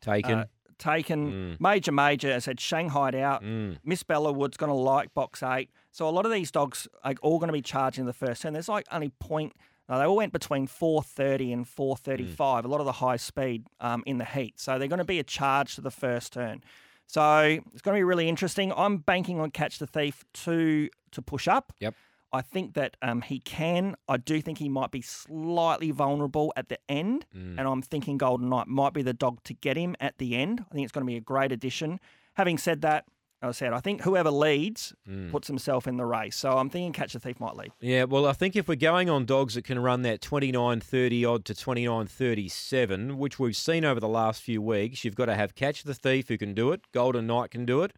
[0.00, 0.38] Taken.
[0.38, 0.44] uh,
[0.76, 3.44] taken major major as I said shanghaied out
[3.84, 7.14] miss bella wood's going to like box eight so a lot of these dogs are
[7.22, 9.52] all going to be charging in the first turn there's like only point
[9.88, 14.02] no, they all went between 430 and 435 a lot of the high speed um,
[14.06, 16.62] in the heat so they're going to be a charge to the first turn
[17.06, 17.40] so
[17.72, 21.46] it's going to be really interesting i'm banking on catch the thief to to push
[21.48, 21.94] up Yep.
[22.32, 23.94] I think that um, he can.
[24.08, 28.48] I do think he might be slightly vulnerable at the end, and I'm thinking Golden
[28.48, 30.64] Knight might be the dog to get him at the end.
[30.68, 32.00] I think it's going to be a great addition.
[32.32, 33.04] Having said that,
[33.44, 35.30] I said, I think whoever leads mm.
[35.30, 36.36] puts himself in the race.
[36.36, 37.72] So I'm thinking Catch the Thief might lead.
[37.80, 41.24] Yeah, well, I think if we're going on dogs that can run that 29 30
[41.24, 45.34] odd to 29 37, which we've seen over the last few weeks, you've got to
[45.34, 47.92] have Catch the Thief who can do it, Golden Knight can do it,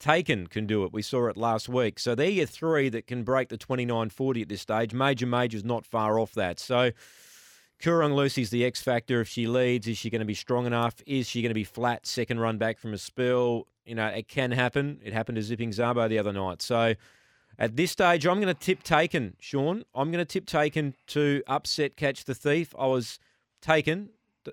[0.00, 0.92] Taken can do it.
[0.92, 1.98] We saw it last week.
[1.98, 4.94] So they're your three that can break the 29 40 at this stage.
[4.94, 6.60] Major Major's not far off that.
[6.60, 6.92] So.
[7.80, 9.20] Coorong Lucy's the X factor.
[9.20, 10.96] If she leads, is she going to be strong enough?
[11.06, 13.66] Is she going to be flat second run back from a spill?
[13.86, 15.00] You know, it can happen.
[15.04, 16.60] It happened to Zipping Zabo the other night.
[16.60, 16.94] So
[17.58, 19.84] at this stage, I'm going to tip Taken, Shaun.
[19.94, 22.74] I'm going to tip Taken to upset Catch the Thief.
[22.78, 23.18] I was
[23.62, 24.10] taken.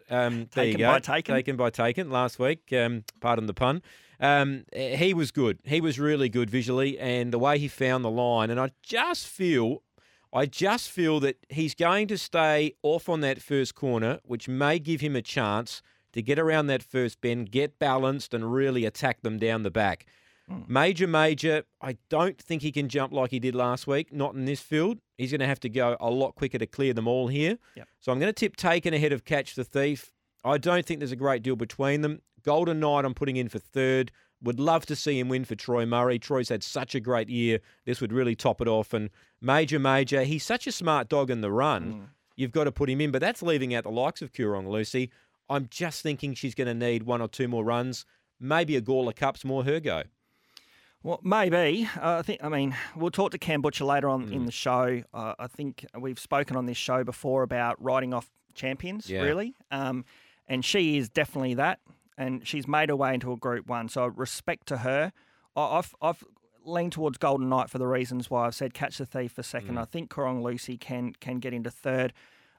[0.09, 0.91] Um, there you Taken go.
[0.91, 1.35] by Taken.
[1.35, 2.71] Taken by Taken last week.
[2.73, 3.81] Um, pardon the pun.
[4.19, 5.59] Um, he was good.
[5.63, 8.49] He was really good visually, and the way he found the line.
[8.49, 9.83] And I just feel,
[10.35, 14.79] I just feel that he's going to stay off on that first corner, which may
[14.79, 19.21] give him a chance to get around that first bend, get balanced, and really attack
[19.21, 20.05] them down the back.
[20.49, 20.61] Hmm.
[20.67, 24.43] Major, major, I don't think he can jump like he did last week, not in
[24.43, 24.99] this field.
[25.17, 27.57] He's going to have to go a lot quicker to clear them all here.
[27.75, 27.87] Yep.
[28.01, 30.11] So I'm going to tip Taken ahead of Catch the Thief.
[30.43, 32.21] I don't think there's a great deal between them.
[32.43, 34.11] Golden Knight, I'm putting in for third.
[34.45, 36.17] Would love to see him win for Troy Murray.
[36.19, 37.59] Troy's had such a great year.
[37.85, 38.93] This would really top it off.
[38.93, 39.09] And
[39.41, 42.09] Major, Major, he's such a smart dog in the run.
[42.37, 45.09] You've got to put him in, but that's leaving out the likes of Coorong Lucy.
[45.49, 48.05] I'm just thinking she's going to need one or two more runs.
[48.39, 50.03] Maybe a Gawler Cup's more her go.
[51.03, 51.87] Well, maybe.
[52.01, 52.43] Uh, I think.
[52.43, 55.03] I mean, we'll talk to Cam Butcher later on in the show.
[55.13, 59.21] Uh, I think we've spoken on this show before about writing off champions, Yeah.
[59.21, 60.03] really, um,
[60.47, 61.79] and she is definitely that.
[62.17, 65.11] And she's made her way into a Group One, so respect to her.
[65.55, 66.23] I- I've I've
[66.63, 69.77] leaned towards Golden Knight for the reasons why I've said Catch the Thief for second.
[69.77, 72.13] I think Coorong Lucy can can get into third.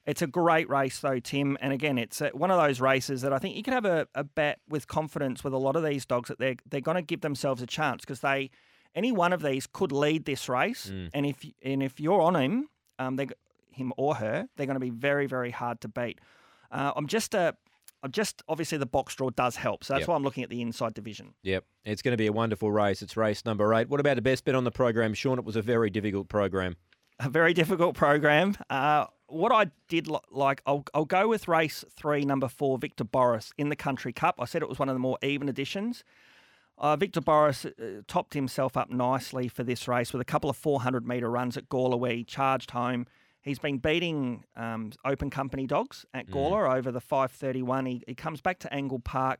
[0.04, 1.56] It's a great race though, Tim.
[1.60, 4.06] And again, it's uh one of those races that I think you can have a,
[4.14, 7.02] a bet with confidence with a lot of these dogs that they're they're going to
[7.02, 8.50] give themselves a chance because they
[8.94, 12.68] any one of these could lead this race, and if and if you're on him,
[12.98, 13.26] um, they
[13.72, 16.20] him or her, they're going to be very very hard to beat.
[16.70, 17.56] Uh, I'm just a
[18.02, 20.08] I'm just obviously the box draw does help, so that's Yep.
[20.08, 21.34] why I'm looking at the inside division.
[21.42, 23.02] Yep, it's going to be a wonderful race.
[23.02, 23.88] It's race number eight.
[23.88, 25.38] What about the best bet on the program, Shaun?
[25.38, 26.76] It was a very difficult program.
[27.18, 28.54] a very difficult program.
[28.70, 33.04] Uh, what I did li- like, I'll, I'll go with race three, number four, Victor
[33.04, 34.36] Boris in the Country Cup.
[34.38, 36.04] I said it was one of the more even editions.
[36.78, 37.70] Uh, Victor Boris uh,
[38.06, 41.70] topped himself up nicely for this race with a couple of 400 metre runs at
[41.70, 42.26] Gawler.
[42.26, 43.06] charged home.
[43.46, 47.86] He's been beating um, open company dogs at Gawler over the 531.
[47.86, 49.38] He, he comes back to Angle Park.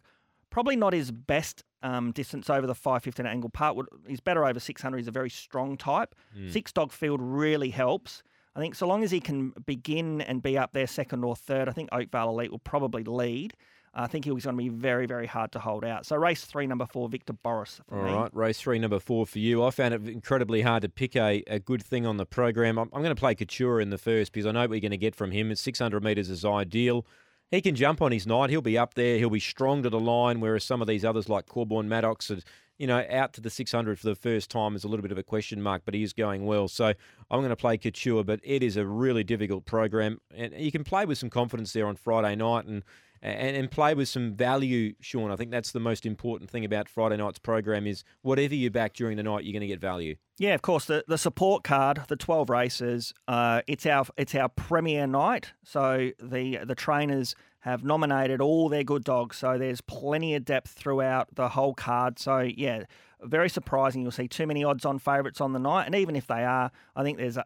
[0.48, 3.76] Probably not his best um, distance over the 515 at Angle Park.
[4.06, 4.96] He's better over 600.
[4.96, 6.14] He's a very strong type.
[6.50, 8.22] Six dog field really helps.
[8.54, 11.68] I think so long as he can begin and be up there second or third,
[11.68, 13.54] I think Oakvale Elite will probably lead.
[13.98, 16.04] I think he was going to be very, very hard to hold out.
[16.04, 18.12] So race three, number four, Victor Boris for All me.
[18.12, 19.64] right, race three, number four for you.
[19.64, 22.78] I found it incredibly hard to pick a, a good thing on the program.
[22.78, 24.90] I'm, I'm going to play Couture in the first because I know what you're going
[24.90, 25.50] to get from him.
[25.50, 27.06] It's 600 metres is ideal.
[27.50, 28.50] He can jump on his night.
[28.50, 29.16] He'll be up there.
[29.16, 32.40] He'll be strong to the line, whereas some of these others like Corborn Maddox, are,
[32.76, 35.16] you know, out to the 600 for the first time is a little bit of
[35.16, 36.68] a question mark, but he is going well.
[36.68, 36.86] So
[37.30, 40.20] I'm going to play Couture, but it is a really difficult program.
[40.34, 42.82] And you can play with some confidence there on Friday night and,
[43.22, 45.30] and, and play with some value, Shaun.
[45.30, 48.94] I think that's the most important thing about Friday night's program is whatever you back
[48.94, 50.16] during the night, you're going to get value.
[50.38, 50.84] Yeah, of course.
[50.84, 55.52] The the support card, the twelve races, uh, it's our it's our premier night.
[55.64, 59.38] So the the trainers have nominated all their good dogs.
[59.38, 62.18] So there's plenty of depth throughout the whole card.
[62.18, 62.84] So yeah,
[63.22, 64.02] very surprising.
[64.02, 66.70] You'll see too many odds on favourites on the night, and even if they are,
[66.94, 67.44] I think there's uh,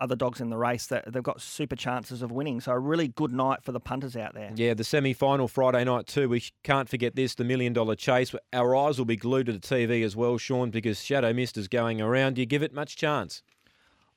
[0.00, 2.60] other dogs in the race that they've got super chances of winning.
[2.60, 4.50] So a really good night for the punters out there.
[4.54, 6.28] Yeah, the semi-final Friday night too.
[6.28, 8.34] We can't forget this: the million dollar chase.
[8.52, 11.68] Our eyes will be glued to the TV as well, Shaun, because Shadow Mist is
[11.68, 12.34] going around.
[12.34, 13.42] Do you give it much chance?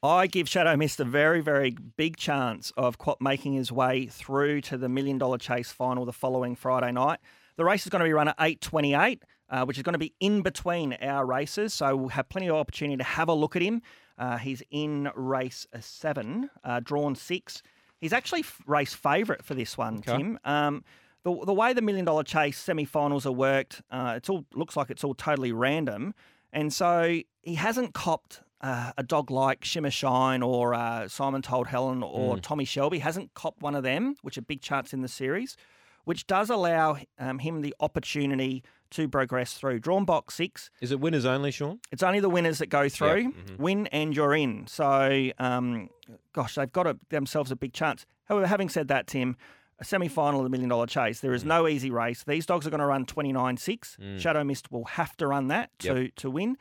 [0.04, 4.78] I give Shadow Mist a very, very big chance of making his way through to
[4.78, 7.20] the million dollar chase final the following Friday night.
[7.56, 10.14] The race is going to be run at 8:28 uh, which is going to be
[10.20, 11.74] in between our races.
[11.74, 13.82] So we'll have plenty of opportunity to have a look at him.
[14.18, 17.62] Uh, he's in race seven, uh, drawn six.
[18.00, 20.18] He's actually race favourite for this one, okay.
[20.18, 20.40] Tim.
[20.44, 20.84] Um,
[21.24, 24.90] the, the way the million dollar chase semi-finals are worked, uh, it's all looks like
[24.90, 26.14] it's all totally random,
[26.54, 31.68] and so he hasn't copped uh, a dog like Shimmer Shine or uh, Simon Told
[31.68, 32.42] Helen or mm.
[32.42, 33.00] Tommy Shelby.
[33.00, 35.58] Hasn't copped one of them, which are big chance in the series,
[36.06, 39.80] which does allow um, him the opportunity to progress through.
[39.80, 40.70] Drawn box six.
[40.82, 41.80] Is it winners only, Shaun?
[41.92, 43.22] It's only the winners that go through.
[43.22, 43.32] Yep.
[43.32, 43.64] Mm-hmm.
[43.64, 44.68] Win and you're in.
[44.68, 45.90] So, um,
[46.34, 48.06] gosh, they've got a, themselves a big chance.
[48.26, 49.38] However, having said that, Tim,
[49.80, 51.48] a semi final of the million dollar chase, there is mm.
[51.48, 52.24] no easy race.
[52.24, 53.98] These dogs are going to run 29 6.
[54.02, 54.20] Mm.
[54.20, 56.16] Shadow Mist will have to run that to, yep.
[56.16, 56.58] to win.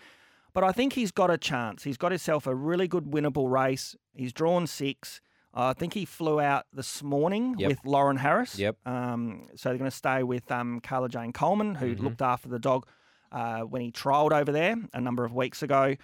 [0.52, 1.84] But I think he's got a chance.
[1.84, 3.94] He's got himself a really good winnable race.
[4.14, 5.20] He's drawn six.
[5.56, 7.70] I think he flew out this morning yep.
[7.70, 8.58] with Lauren Harris.
[8.58, 8.76] Yep.
[8.84, 12.04] Um, so they're going to stay with um, Carla Jane Coleman, who mm-hmm.
[12.04, 12.86] looked after the dog
[13.32, 15.96] uh, when he trialled over there a number of weeks ago.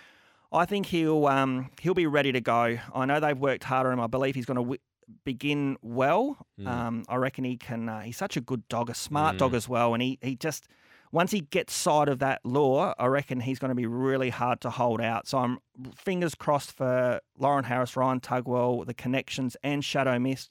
[0.50, 2.78] I think he'll um, he'll be ready to go.
[2.94, 4.00] I know they've worked hard on him.
[4.00, 4.80] I believe he's going to w-
[5.24, 6.46] begin well.
[6.58, 6.66] Mm.
[6.66, 7.88] Um, I reckon he can.
[7.88, 9.38] Uh, he's such a good dog, a smart mm.
[9.38, 10.68] dog as well, and he he just
[11.12, 14.62] once he gets sight of that lure, I reckon he's going to be really hard
[14.62, 15.28] to hold out.
[15.28, 15.58] So I'm
[15.94, 20.50] fingers crossed for Lauren Harris, Ryan Tugwell, the connections, and Shadow Mist.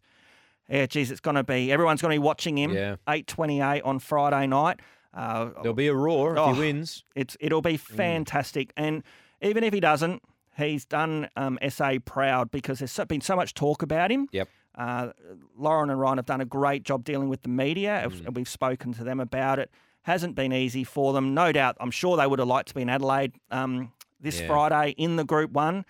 [0.69, 2.71] Yeah, geez, it's going to be everyone's going to be watching him.
[2.73, 2.97] Yeah.
[3.09, 4.79] eight twenty eight on Friday night.
[5.13, 7.03] Uh, There'll be a roar oh, if he wins.
[7.15, 7.79] It's it'll be mm.
[7.79, 8.83] fantastic, mm.
[8.83, 9.03] and
[9.41, 10.21] even if he doesn't,
[10.55, 14.27] he's done um, SA proud because there's been so much talk about him.
[14.31, 14.47] Yep.
[14.73, 15.09] Uh,
[15.57, 18.07] Lauren and Ryan have done a great job dealing with the media.
[18.07, 18.35] Mm.
[18.35, 19.69] We've spoken to them about it
[20.03, 21.33] hasn't been easy for them.
[21.33, 24.47] No doubt, I'm sure they would have liked to be in Adelaide um, this yeah.
[24.47, 25.85] Friday in the Group One,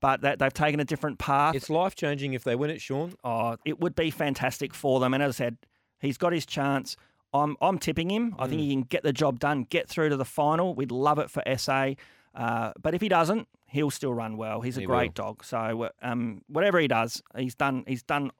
[0.00, 1.54] but that they've taken a different path.
[1.54, 3.14] It's life changing if they win it, Shaun.
[3.24, 5.14] Oh, it would be fantastic for them.
[5.14, 5.56] And as I said,
[5.98, 6.96] he's got his chance.
[7.32, 8.36] I'm I'm tipping him.
[8.38, 8.64] I think mm.
[8.64, 10.74] he can get the job done, get through to the final.
[10.74, 11.94] We'd love it for SA.
[12.34, 14.60] Uh, but if he doesn't, he'll still run well.
[14.60, 15.24] He's a he great will.
[15.24, 15.44] dog.
[15.44, 17.84] So um, whatever he does, he's done.
[17.86, 18.30] He's done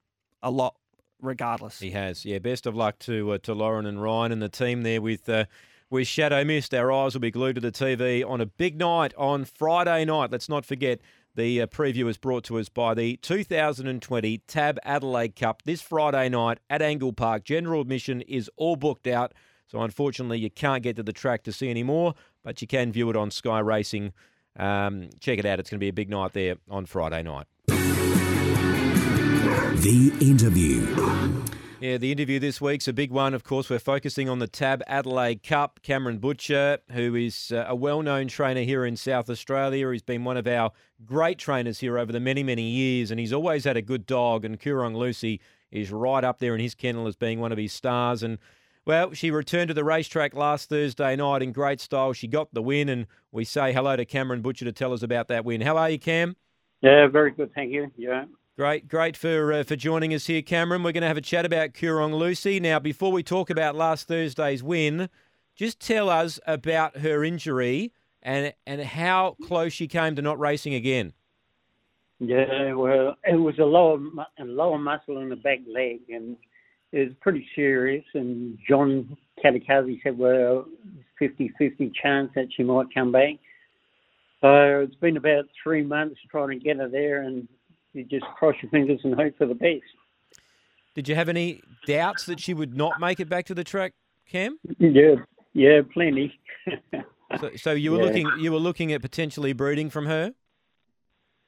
[0.42, 0.76] a lot
[1.20, 1.80] regardless.
[1.80, 2.24] He has.
[2.24, 5.28] Yeah, best of luck to uh, to Lauren and Ryan and the team there with
[5.28, 5.44] uh,
[5.90, 6.74] with Shadow Mist.
[6.74, 10.30] Our eyes will be glued to the TV on a big night on Friday night.
[10.30, 11.00] Let's not forget
[11.34, 16.28] the uh, preview is brought to us by the 2020 TAB Adelaide Cup this Friday
[16.28, 17.44] night at Angle Park.
[17.44, 19.32] General admission is all booked out,
[19.66, 22.92] so unfortunately you can't get to the track to see any more, but you can
[22.92, 24.12] view it on Sky Racing.
[24.56, 25.58] Um, check it out.
[25.58, 27.46] It's going to be a big night there on Friday night.
[29.54, 30.84] The interview.
[31.80, 33.34] Yeah, the interview this week's a big one.
[33.34, 35.78] Of course, we're focusing on the TAB Adelaide Cup.
[35.84, 40.24] Cameron Butcher, who is uh, a well known trainer here in South Australia, he's been
[40.24, 40.72] one of our
[41.04, 44.44] great trainers here over the many, many years, and he's always had a good dog.
[44.44, 45.40] And Coorong Lucy
[45.70, 48.24] is right up there in his kennel as being one of his stars.
[48.24, 48.38] And
[48.84, 52.12] well, she returned to the racetrack last Thursday night in great style.
[52.12, 55.28] She got the win, and we say hello to Cameron Butcher to tell us about
[55.28, 55.60] that win.
[55.60, 56.34] How are you, Cam?
[56.80, 57.92] Yeah, very good, thank you.
[57.96, 58.24] Yeah.
[58.56, 60.84] Great, great for uh, for joining us here, Cameron.
[60.84, 62.60] We're going to have a chat about Coorong Lucy.
[62.60, 65.08] Now, before we talk about last Thursday's win,
[65.56, 70.72] just tell us about her injury and and how close she came to not racing
[70.72, 71.14] again.
[72.20, 73.98] Yeah, well, it was a lower
[74.38, 76.36] a lower muscle in the back leg, and
[76.92, 78.04] it was pretty serious.
[78.14, 80.66] And John Katakazi said, well,
[81.20, 83.34] 50-50 chance that she might come back.
[84.40, 87.48] So it's been about three months trying to get her there, and
[87.94, 89.82] you just cross your fingers and hope for the best.
[90.94, 93.94] Did you have any doubts that she would not make it back to the track,
[94.28, 94.58] Cam?
[94.78, 95.16] Yeah,
[95.52, 96.38] yeah, plenty.
[97.40, 98.04] so, so you were yeah.
[98.04, 100.32] looking, you were looking at potentially breeding from her.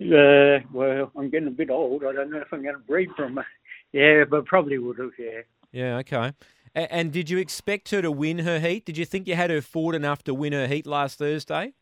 [0.00, 2.04] Uh, well, I'm getting a bit old.
[2.04, 3.46] I don't know if I'm going to breed from her.
[3.92, 5.12] Yeah, but probably would have.
[5.18, 5.40] Yeah.
[5.72, 5.96] Yeah.
[5.98, 6.32] Okay.
[6.74, 8.84] A- And did you expect her to win her heat?
[8.84, 11.72] Did you think you had her forward enough to win her heat last Thursday?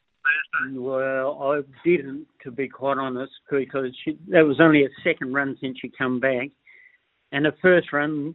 [0.77, 5.57] Well, I didn't, to be quite honest, because she, that was only a second run
[5.61, 6.49] since she come back,
[7.33, 8.35] and the first run,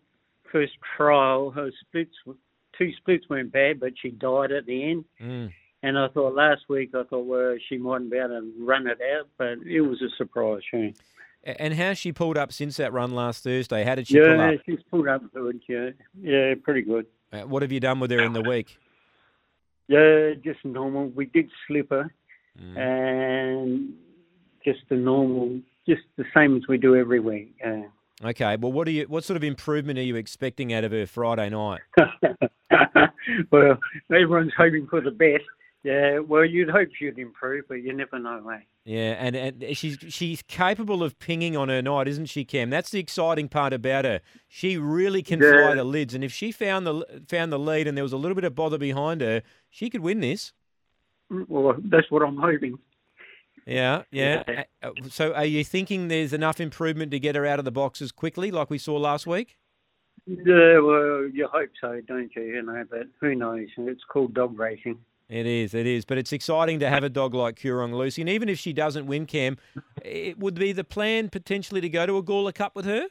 [0.52, 2.16] first trial, her splits,
[2.78, 5.06] two splits weren't bad, but she died at the end.
[5.22, 5.52] Mm.
[5.82, 9.00] And I thought last week, I thought, well, she mightn't be able to run it
[9.16, 10.62] out, but it was a surprise.
[10.74, 10.90] Yeah,
[11.58, 13.84] And how's she pulled up since that run last Thursday?
[13.86, 14.60] How did she pull yeah up?
[14.66, 15.62] she's pulled up good.
[15.70, 15.90] Yeah,
[16.22, 17.06] yeah, pretty good.
[17.32, 18.78] Uh, What have you done with her in the week?
[19.90, 21.08] Yeah, just normal.
[21.16, 22.14] We did slip her,
[22.62, 22.78] Mm.
[22.78, 23.94] and
[24.64, 27.56] just the normal, just the same as we do every week.
[27.60, 27.84] Yeah.
[28.24, 28.56] Okay.
[28.58, 29.06] Well, what are you?
[29.08, 31.82] What sort of improvement are you expecting out of her Friday night?
[33.52, 33.80] well,
[34.12, 35.44] everyone's hoping for the best.
[35.84, 38.60] Yeah, well, you'd hope she'd improve, but you never know, eh?
[38.84, 42.70] Yeah, and, and she's she's capable of pinging on her night, isn't she, Cam?
[42.70, 44.20] That's the exciting part about her.
[44.50, 45.52] She really can Yeah.
[45.52, 48.18] fly the lids, and if she found the found the lead and there was a
[48.18, 50.52] little bit of bother behind her, she could win this.
[51.30, 52.78] Well, that's what I'm hoping.
[53.66, 54.44] Yeah, yeah.
[54.48, 54.64] Yeah.
[55.10, 58.52] So, are you thinking there's enough improvement to get her out of the boxes quickly,
[58.52, 59.58] like we saw last week?
[60.26, 62.42] Yeah, well, you hope so, don't you?
[62.42, 63.68] You know, but who knows?
[63.78, 65.00] It's called dog racing.
[65.30, 66.06] It is, it is.
[66.06, 68.22] But it's exciting to have a dog like Coorong Lucy.
[68.22, 69.58] And even if she doesn't win, Cam,
[70.04, 73.08] it would be the plan potentially to go to a Gawler Cup with her?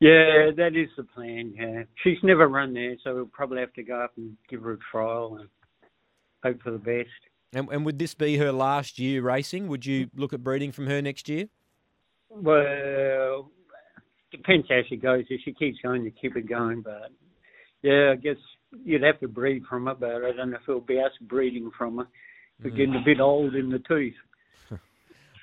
[0.00, 1.54] Yeah, that is the plan.
[1.56, 4.72] Yeah, she's never run there, so we'll probably have to go up and give her
[4.72, 5.48] a trial and
[6.42, 7.08] hope for the best.
[7.54, 9.68] And, and would this be her last year racing?
[9.68, 11.48] Would you look at breeding from her next year?
[12.28, 13.50] Well,
[14.30, 15.24] depends how she goes.
[15.30, 16.82] If she keeps going, you keep it going.
[16.82, 17.10] But
[17.82, 18.36] yeah, I guess
[18.84, 21.70] you'd have to breed from it, But I don't know if it'll be us breeding
[21.76, 22.06] from it.
[22.62, 24.14] We're getting a bit old in the teeth.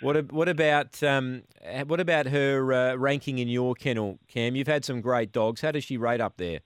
[0.02, 1.44] What what about um,
[1.88, 4.54] what about her uh, ranking in your kennel, Cam?
[4.54, 5.62] You've had some great dogs.
[5.62, 6.60] How does she rate up there?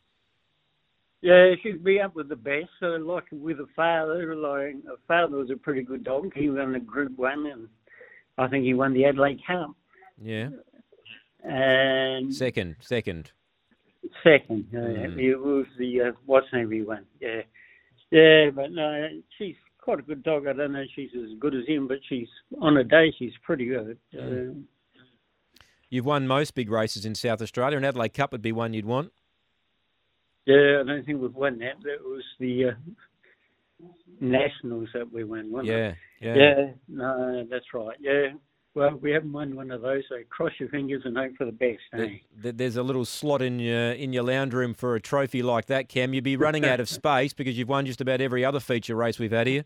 [1.21, 2.69] Yeah, she'd be up with the best.
[2.79, 6.31] So like with a father, like a father was a pretty good dog.
[6.33, 7.67] He won the Group One, and
[8.39, 9.71] I think he won the Adelaide Cup.
[10.19, 10.49] Yeah,
[11.43, 13.31] And second, second.
[14.23, 15.19] Second, uh, Mm.
[15.19, 17.05] it was the uh, what's name he won.
[17.19, 17.41] Yeah,
[18.11, 20.47] yeah, but no, she's quite a good dog.
[20.47, 22.27] I don't know if she's as good as him, but she's
[22.61, 23.97] on a day she's pretty good.
[24.17, 24.53] Uh,
[25.89, 28.83] You've won most big races in South Australia, and Adelaide Cup would be one you'd
[28.85, 29.13] want.
[30.45, 31.75] yeah, I don't think we've won that.
[31.83, 33.85] That was the uh,
[34.19, 35.51] nationals that we won.
[35.51, 35.95] wasn't it?
[36.19, 36.35] Yeah, yeah.
[36.57, 37.95] Yeah, no, that's right.
[37.99, 38.33] Yeah.
[38.77, 41.51] Well, we haven't won one of those, so cross your fingers and hope for the
[41.51, 41.79] best.
[41.93, 41.97] Eh?
[41.97, 45.41] Th- th- There's a little slot in your in your lounge room for a trophy
[45.41, 46.13] like that, Cam.
[46.13, 49.17] You'd be running out of space because you've won just about every other feature race
[49.17, 49.65] we've had here.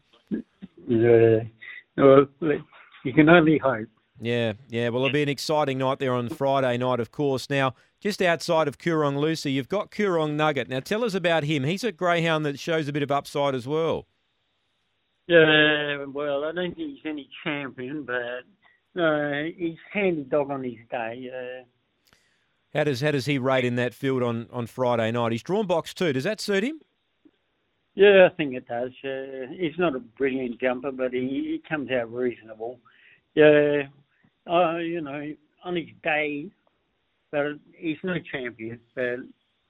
[0.87, 1.39] Yeah.
[1.97, 2.25] Well,
[3.03, 3.89] you can only hope.
[4.21, 4.87] Yeah, yeah.
[4.87, 7.49] Well, it'll be an exciting night there on Friday night, of course.
[7.49, 10.69] Now, just outside of Coorong Lucy, you've got Coorong Nugget.
[10.69, 11.65] Now, tell us about him.
[11.65, 14.07] He's a greyhound that shows a bit of upside as well.
[15.27, 18.45] Yeah, well, I don't think he's any champion, but
[18.99, 21.29] uh, he's handy dog on his day.
[21.33, 21.63] Uh,
[22.73, 25.31] How does how does he rate in that field on, on Friday night?
[25.31, 26.13] He's drawn box too.
[26.13, 26.79] Does that suit him?
[27.95, 28.91] yeah, I think it does.
[29.03, 32.79] Uh, he's not a brilliant jumper, but he, he comes out reasonable.
[33.35, 33.83] Yeah,
[34.49, 35.33] uh, you know,
[35.63, 36.49] on his day,
[37.31, 39.17] but he's no champion, but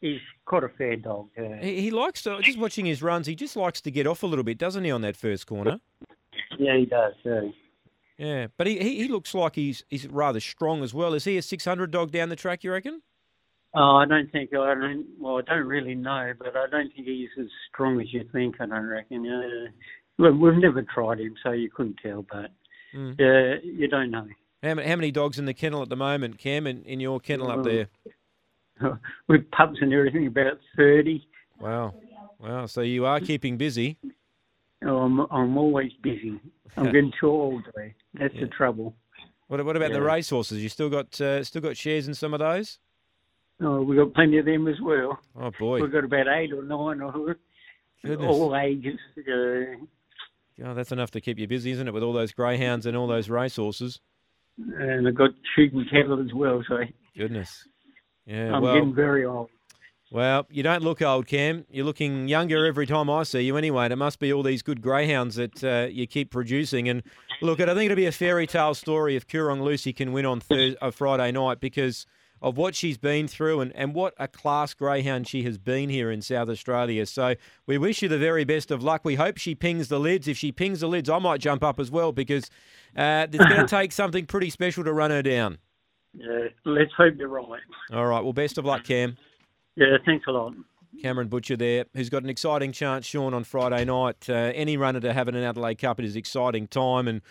[0.02, 1.30] he's quite a fair dog.
[1.38, 3.26] Uh, He, he likes to just watching his runs.
[3.28, 5.80] He just likes to get off a little bit, doesn't he, on that first corner?
[6.60, 7.14] yeah, he does.
[8.22, 8.48] Yeah.
[8.56, 11.16] But he, he, he looks like he's he's rather strong as well.
[11.16, 12.64] Is he a six hundred dog down the track?
[12.64, 13.02] You reckon?
[13.74, 15.06] Oh, I don't think I don't.
[15.20, 18.58] Well, I don't really know, but I don't think he's as strong as you think.
[18.62, 19.26] I don't reckon.
[19.26, 19.68] Yeah.
[20.20, 22.26] Well, we've never tried him, so you couldn't tell.
[22.32, 22.52] But
[22.94, 23.16] Mm.
[23.18, 24.28] yeah, you don't know.
[24.62, 26.68] How many, how many dogs in the kennel at the moment, Cam?
[26.68, 27.88] In, in your kennel up there?
[29.30, 31.26] With pups and everything, about thirty.
[31.60, 31.96] Wow,
[32.38, 32.66] wow.
[32.66, 33.98] So you are keeping busy.
[34.86, 36.40] Oh, I'm I'm always busy.
[36.78, 37.64] I'm getting too old.
[37.80, 37.90] eh?
[38.14, 38.96] That's the trouble.
[39.48, 40.64] What, what about the racehorses?
[40.64, 42.80] You still got uh, still got shares in some of those?
[43.62, 45.20] Oh, we've got plenty of them as well.
[45.40, 47.38] Oh boy, We've got about eight or nine or
[48.04, 48.28] Goodness.
[48.28, 48.98] all ages.
[49.18, 49.86] Uh,
[50.66, 51.94] oh, that's enough to keep you busy, isn't it?
[51.94, 54.00] With all those greyhounds and all those racehorses.
[54.58, 56.80] and I've got shooting cattle as well, so
[57.16, 57.68] Goodness.
[58.26, 58.56] Yeah.
[58.56, 59.50] I'm well, getting very old.
[60.12, 61.66] Well, you don't look old, Cam.
[61.72, 63.56] You're looking younger every time I see you.
[63.56, 66.90] Anyway, and it must be all these good greyhounds that uh, you keep producing.
[66.90, 67.02] And
[67.42, 70.42] look, I think it'll be a fairy tale story if Coorong Lucy can win on
[70.42, 72.06] Thursday, uh, Friday night because
[72.42, 76.12] of what she's been through and, and what a class greyhound she has been here
[76.12, 77.06] in South Australia.
[77.06, 77.36] So
[77.66, 79.06] we wish you the very best of luck.
[79.06, 80.28] We hope she pings the lids.
[80.28, 82.50] If she pings the lids, I might jump up as well because
[82.98, 85.60] uh, it's going to take something pretty special to run her down.
[86.14, 87.62] Yeah, let's hope you're right.
[87.94, 88.22] All right.
[88.22, 89.16] Well, best of luck, Cam.
[89.76, 90.54] Yeah, thanks a lot.
[91.02, 94.30] Cameron Butcher there, who's got an exciting chance, Shaun, on Friday night.
[94.30, 97.08] Uh, any runner to have in an Adelaide Cup, it is exciting time.
[97.08, 97.22] And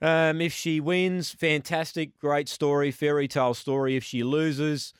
[0.00, 3.96] um, if she wins, fantastic, great story, fairy tale story.
[3.96, 4.94] If she loses,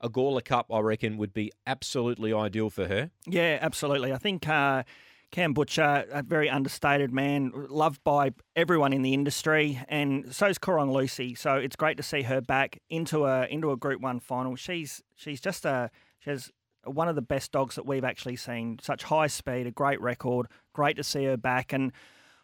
[0.00, 3.10] a Gawler Cup, I reckon, would be absolutely ideal for her.
[3.26, 4.12] Yeah, absolutely.
[4.12, 4.84] I think uh,
[5.30, 10.58] Cam Butcher, a very understated man, loved by everyone in the industry, and so is
[10.58, 11.34] Coorong Lucy.
[11.34, 14.56] So it's great to see her back into a into a Group One final.
[14.56, 15.90] She's she's just a
[16.28, 16.50] has
[16.84, 18.78] one of the best dogs that we've actually seen.
[18.80, 20.46] Such high speed, a great record.
[20.72, 21.92] Great to see her back and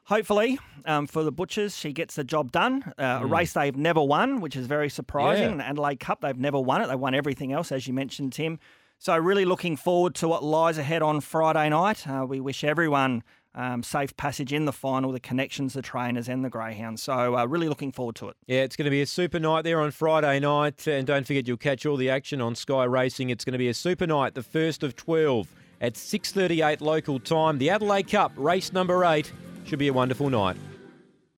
[0.07, 2.93] hopefully um, for the Butchers, she gets the job done.
[2.99, 5.45] Uh, A race they've never won, which is very surprising.
[5.45, 5.53] Yeah.
[5.53, 6.89] And Adelaide Cup, they've never won it.
[6.89, 8.59] They won everything else, as you mentioned, Tim.
[8.99, 12.07] So really looking forward to what lies ahead on Friday night.
[12.07, 13.23] Uh, we wish everyone
[13.55, 17.03] um, safe passage in the final, the connections, the trainers, and the greyhounds.
[17.03, 18.37] So uh, really looking forward to it.
[18.47, 20.87] Yeah, it's going to be a super night there on Friday night.
[20.87, 23.31] And don't forget, you'll catch all the action on Sky Racing.
[23.31, 25.49] It's going to be a super night, the first of 12
[25.81, 27.59] at 6.38 local time.
[27.59, 29.33] The Adelaide Cup, race number eight.
[29.65, 30.57] Should be a wonderful night.